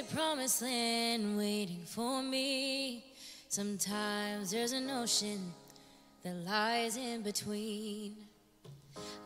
A 0.00 0.14
promised 0.14 0.62
land 0.62 1.36
waiting 1.36 1.82
for 1.84 2.22
me. 2.22 3.04
Sometimes 3.48 4.50
there's 4.50 4.72
an 4.72 4.88
ocean 4.88 5.52
that 6.22 6.34
lies 6.36 6.96
in 6.96 7.22
between. 7.22 8.16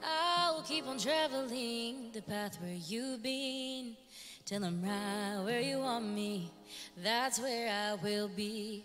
I 0.02 0.52
will 0.52 0.62
keep 0.62 0.86
on 0.88 0.98
traveling 0.98 2.10
the 2.12 2.22
path 2.22 2.60
where 2.60 2.74
you've 2.74 3.22
been 3.22 3.96
till 4.44 4.64
I'm 4.64 4.82
right 4.82 5.42
where 5.44 5.60
you 5.60 5.78
want 5.78 6.06
me. 6.06 6.50
That's 7.02 7.38
where 7.38 7.70
I 7.70 7.94
will 8.02 8.28
be. 8.28 8.84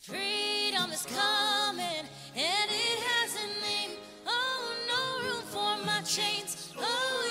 Freedom 0.00 0.90
is 0.92 1.06
coming 1.06 2.06
and 2.34 2.70
it 2.70 2.98
has 3.12 3.36
a 3.36 3.46
name. 3.62 3.96
Oh, 4.26 4.74
no 4.88 5.28
room 5.28 5.42
for 5.44 5.86
my 5.86 6.00
chains. 6.02 6.72
Oh, 6.78 7.29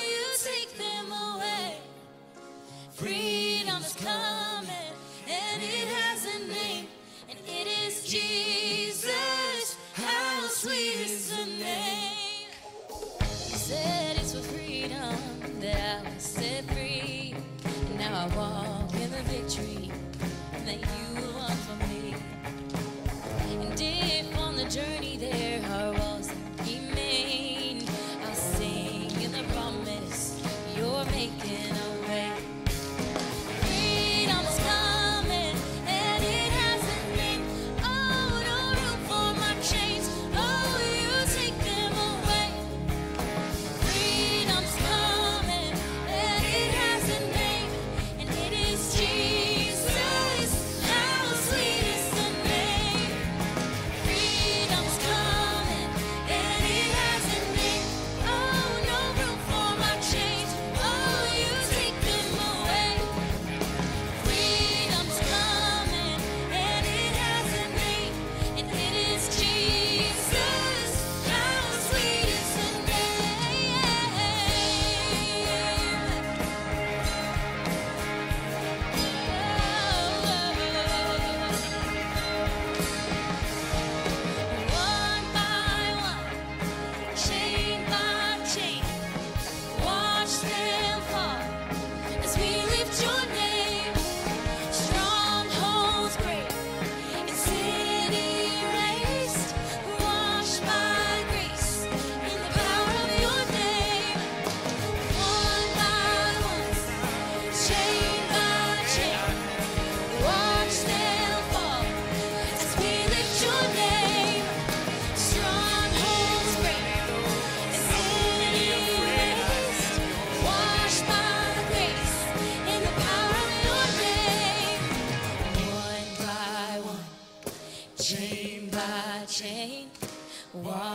Freedom 2.99 3.81
is 3.81 3.93
coming 3.95 4.93
and 5.25 5.63
it 5.63 5.87
has 5.87 6.25
a 6.25 6.39
name, 6.51 6.87
and 7.29 7.39
it 7.47 7.67
is 7.87 8.03
Jesus. 8.03 8.58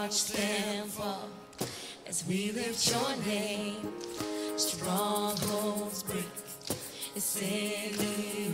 Watch 0.04 0.26
them 0.26 0.86
fall 0.86 1.30
as 2.06 2.26
we 2.26 2.52
lift 2.52 2.90
your 2.90 3.16
name. 3.24 3.90
Strongholds 4.54 6.02
break, 6.02 6.24
it's 7.16 7.24
sin 7.24 7.94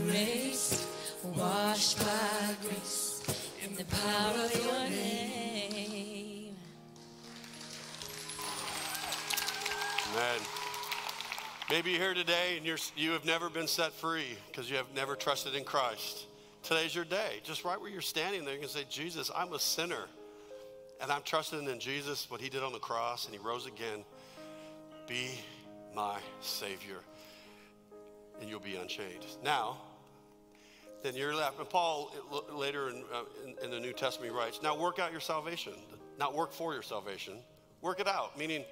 erased, 0.06 0.86
washed 1.24 1.98
by 1.98 2.54
grace 2.62 3.24
in 3.64 3.74
the 3.74 3.84
power 3.84 4.44
of 4.44 4.64
your 4.64 4.90
name. 4.90 6.54
Amen. 10.12 10.40
Maybe 11.68 11.90
you're 11.90 12.00
here 12.00 12.14
today 12.14 12.58
and 12.58 12.64
you're, 12.64 12.78
you 12.96 13.10
have 13.10 13.24
never 13.24 13.50
been 13.50 13.66
set 13.66 13.92
free 13.92 14.38
because 14.46 14.70
you 14.70 14.76
have 14.76 14.94
never 14.94 15.16
trusted 15.16 15.56
in 15.56 15.64
Christ. 15.64 16.26
Today's 16.62 16.94
your 16.94 17.04
day. 17.04 17.40
Just 17.42 17.64
right 17.64 17.80
where 17.80 17.90
you're 17.90 18.00
standing 18.00 18.44
there, 18.44 18.54
you 18.54 18.60
can 18.60 18.68
say, 18.68 18.84
Jesus, 18.88 19.32
I'm 19.34 19.52
a 19.52 19.58
sinner. 19.58 20.06
And 21.00 21.10
I'm 21.10 21.22
trusting 21.22 21.66
in 21.66 21.80
Jesus, 21.80 22.30
what 22.30 22.40
he 22.40 22.48
did 22.48 22.62
on 22.62 22.72
the 22.72 22.78
cross, 22.78 23.24
and 23.24 23.34
he 23.34 23.40
rose 23.40 23.66
again. 23.66 24.04
Be 25.06 25.30
my 25.94 26.18
Savior. 26.40 26.98
And 28.40 28.48
you'll 28.48 28.60
be 28.60 28.76
unchained. 28.76 29.24
Now, 29.42 29.78
then 31.02 31.16
you're 31.16 31.34
left. 31.34 31.58
And 31.58 31.68
Paul 31.68 32.12
later 32.52 32.90
in, 32.90 33.04
uh, 33.12 33.22
in, 33.44 33.64
in 33.64 33.70
the 33.70 33.80
New 33.80 33.92
Testament 33.92 34.34
writes, 34.34 34.60
now 34.62 34.78
work 34.78 34.98
out 34.98 35.10
your 35.10 35.20
salvation. 35.20 35.72
Not 36.18 36.34
work 36.34 36.52
for 36.52 36.74
your 36.74 36.82
salvation. 36.82 37.38
Work 37.80 38.00
it 38.00 38.06
out, 38.06 38.38
meaning 38.38 38.64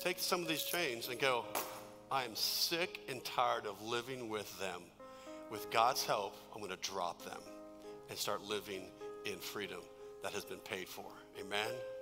take 0.00 0.20
some 0.20 0.42
of 0.42 0.48
these 0.48 0.62
chains 0.62 1.08
and 1.08 1.18
go, 1.18 1.44
I 2.10 2.24
am 2.24 2.36
sick 2.36 3.00
and 3.08 3.24
tired 3.24 3.66
of 3.66 3.82
living 3.82 4.28
with 4.28 4.58
them. 4.60 4.82
With 5.50 5.70
God's 5.70 6.04
help, 6.04 6.36
I'm 6.54 6.60
going 6.60 6.70
to 6.70 6.88
drop 6.88 7.24
them 7.24 7.40
and 8.08 8.18
start 8.18 8.42
living 8.42 8.84
in 9.26 9.38
freedom 9.38 9.80
that 10.22 10.32
has 10.32 10.44
been 10.44 10.58
paid 10.58 10.88
for. 10.88 11.06
Amen. 11.40 11.97